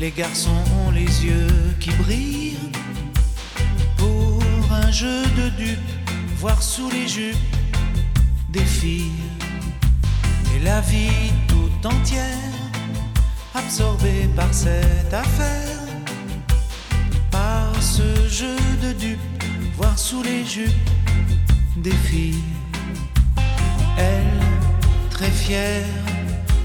Les 0.03 0.11
garçons 0.11 0.65
ont 0.85 0.91
les 0.91 1.25
yeux 1.25 1.77
qui 1.79 1.91
brillent. 1.91 2.59
Pour 3.97 4.43
un 4.73 4.91
jeu 4.91 5.23
de 5.41 5.49
dupes, 5.51 5.93
voir 6.39 6.61
sous 6.61 6.91
les 6.91 7.07
jupes 7.07 7.55
des 8.49 8.65
filles. 8.65 9.23
Et 10.57 10.59
la 10.65 10.81
vie 10.81 11.31
tout 11.47 11.87
entière, 11.87 12.53
absorbée 13.55 14.29
par 14.35 14.53
cette 14.53 15.15
affaire. 15.15 15.79
Par 17.31 17.71
ce 17.81 18.29
jeu 18.29 18.57
de 18.83 18.93
dupes, 18.95 19.45
voir 19.77 19.97
sous 19.97 20.25
les 20.25 20.45
jupes 20.45 20.91
des 21.77 21.99
filles. 22.09 22.49
Elle, 23.97 24.41
très 25.11 25.31
fière, 25.31 25.87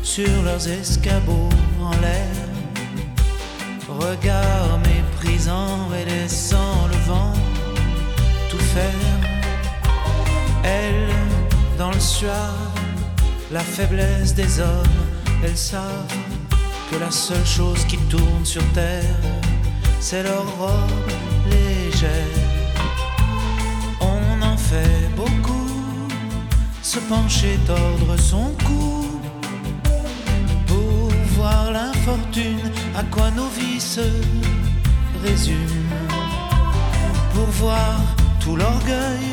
sur 0.02 0.42
leurs 0.42 0.68
escabeaux 0.68 1.50
en 1.80 1.92
l'air. 2.02 2.57
Regard 4.00 4.80
méprisant 4.86 5.90
et 6.00 6.06
laissant 6.06 6.88
le 6.88 6.98
vent 7.12 7.34
tout 8.50 8.60
faire. 8.60 9.20
Elle, 10.64 11.10
dans 11.80 11.92
le 11.92 12.00
soir, 12.00 12.54
la 13.52 13.62
faiblesse 13.62 14.36
des 14.36 14.60
hommes, 14.60 15.02
elles 15.44 15.58
savent 15.58 16.14
que 16.92 16.98
la 16.98 17.10
seule 17.10 17.46
chose 17.46 17.84
qui 17.86 17.98
tourne 18.10 18.46
sur 18.46 18.64
terre, 18.74 19.18
c'est 20.00 20.22
leur 20.22 20.46
robe 20.58 21.12
légère. 21.50 22.10
On 24.00 24.42
en 24.44 24.58
fait 24.58 25.10
beaucoup, 25.16 25.72
se 26.84 27.00
pencher, 27.00 27.58
tordre 27.66 28.16
son 28.18 28.54
cou 28.64 29.17
l'infortune, 31.72 32.72
à 32.96 33.04
quoi 33.04 33.30
nos 33.32 33.50
vies 33.50 33.80
se 33.80 34.08
résument. 35.24 36.08
Pour 37.34 37.50
voir 37.62 37.96
tout 38.40 38.56
l'orgueil, 38.56 39.30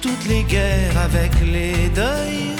toutes 0.00 0.26
les 0.28 0.42
guerres 0.44 0.98
avec 1.08 1.32
les 1.40 1.88
deuils, 1.90 2.54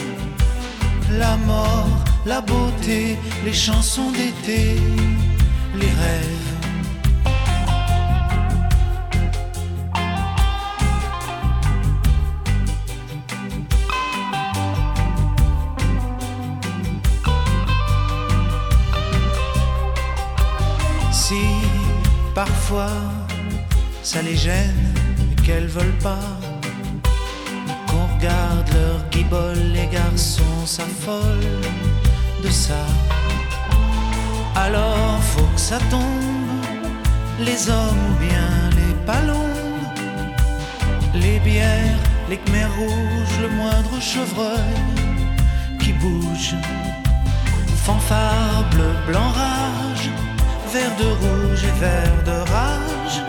la 1.18 1.36
mort, 1.36 2.04
la 2.26 2.40
beauté, 2.40 3.16
les 3.44 3.52
chansons 3.52 4.10
d'été, 4.10 4.76
les 5.80 5.92
rêves 6.02 6.37
Ça 24.02 24.20
les 24.20 24.36
gêne 24.36 24.94
et 25.22 25.42
qu'elles 25.42 25.68
veulent 25.68 25.98
pas 26.02 26.28
qu'on 27.86 28.04
regarde 28.14 28.68
leur 28.74 29.08
guibole. 29.10 29.72
Les 29.72 29.86
garçons 29.86 30.66
s'affolent 30.66 31.62
de 32.44 32.50
ça. 32.50 32.84
Alors 34.54 35.18
faut 35.22 35.48
que 35.54 35.60
ça 35.60 35.78
tombe, 35.90 36.62
les 37.40 37.70
hommes 37.70 38.02
ou 38.10 38.18
bien 38.20 38.50
les 38.76 38.94
ballons, 39.06 39.56
les 41.14 41.38
bières, 41.40 42.02
les 42.28 42.36
khmers 42.36 42.74
rouges, 42.76 43.38
le 43.40 43.48
moindre 43.48 43.98
chevreuil 43.98 44.76
qui 45.80 45.94
bouge. 45.94 46.54
Fanfare 47.86 48.64
bleu, 48.72 48.92
blanc, 49.06 49.30
rage 49.30 50.10
vert 50.72 50.96
de 50.96 51.04
rouge 51.04 51.64
et 51.64 51.80
vert 51.80 52.22
de 52.24 52.36
rage. 52.52 53.22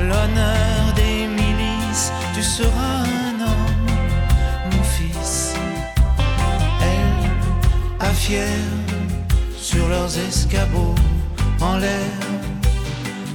L'honneur 0.00 0.92
des 0.94 1.26
milices, 1.28 2.12
tu 2.34 2.42
seras 2.42 3.04
un 3.04 3.40
homme, 3.40 3.86
mon 4.72 4.82
fils. 4.82 5.54
Elle, 6.82 8.14
fière 8.14 8.72
sur 9.56 9.88
leurs 9.88 10.18
escabeaux 10.18 10.94
en 11.60 11.76
l'air, 11.76 12.18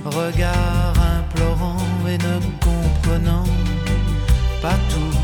regard 0.06 0.94
implorant 1.18 1.88
et 2.08 2.18
ne 2.18 2.40
comprenant 2.68 3.48
pas 4.62 4.78
tout. 4.90 5.18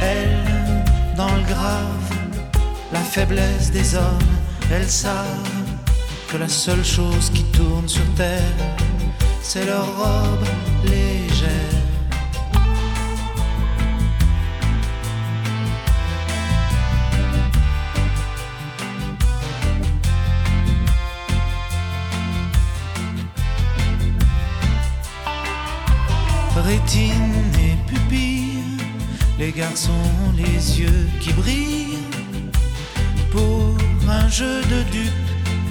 Elle, 0.00 0.84
dans 1.16 1.34
le 1.34 1.42
grave, 1.42 2.08
la 2.92 3.00
faiblesse 3.00 3.70
des 3.70 3.96
hommes, 3.96 4.34
elles 4.70 4.88
savent 4.88 5.65
que 6.28 6.36
la 6.38 6.48
seule 6.48 6.84
chose 6.84 7.30
qui 7.30 7.44
tourne 7.44 7.88
sur 7.88 8.04
terre, 8.14 8.40
c'est 9.42 9.64
leur 9.64 9.86
robe 9.96 10.46
légère. 10.84 11.86
Rétine 26.56 27.52
et 27.60 27.76
pupille, 27.88 28.78
Les 29.38 29.52
garçons 29.52 29.92
ont 29.92 30.32
les 30.36 30.80
yeux 30.80 31.08
qui 31.20 31.32
brillent 31.32 31.98
pour 33.30 33.76
un 34.08 34.28
jeu 34.28 34.62
de 34.62 34.82
dupes, 34.90 35.25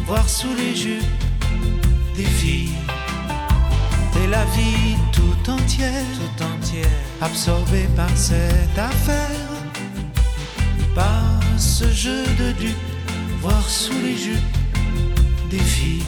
voir 0.06 0.28
sous 0.30 0.54
les 0.56 0.76
jupes 0.76 1.04
des 2.16 2.24
filles. 2.24 2.78
Et 4.24 4.28
la 4.28 4.46
vie 4.46 4.96
tout 5.12 5.52
entière, 5.52 6.06
tout 6.16 6.44
entière, 6.44 6.88
absorbée 7.22 7.88
par 7.96 8.10
cette 8.16 8.78
affaire, 8.78 9.50
par 10.94 11.40
ce 11.58 11.90
jeu 11.92 12.24
de 12.40 12.52
dupes, 12.54 12.76
voir 13.42 13.64
sous 13.68 14.00
les 14.04 14.18
jupes 14.18 14.58
des 15.50 15.60
filles. 15.60 16.04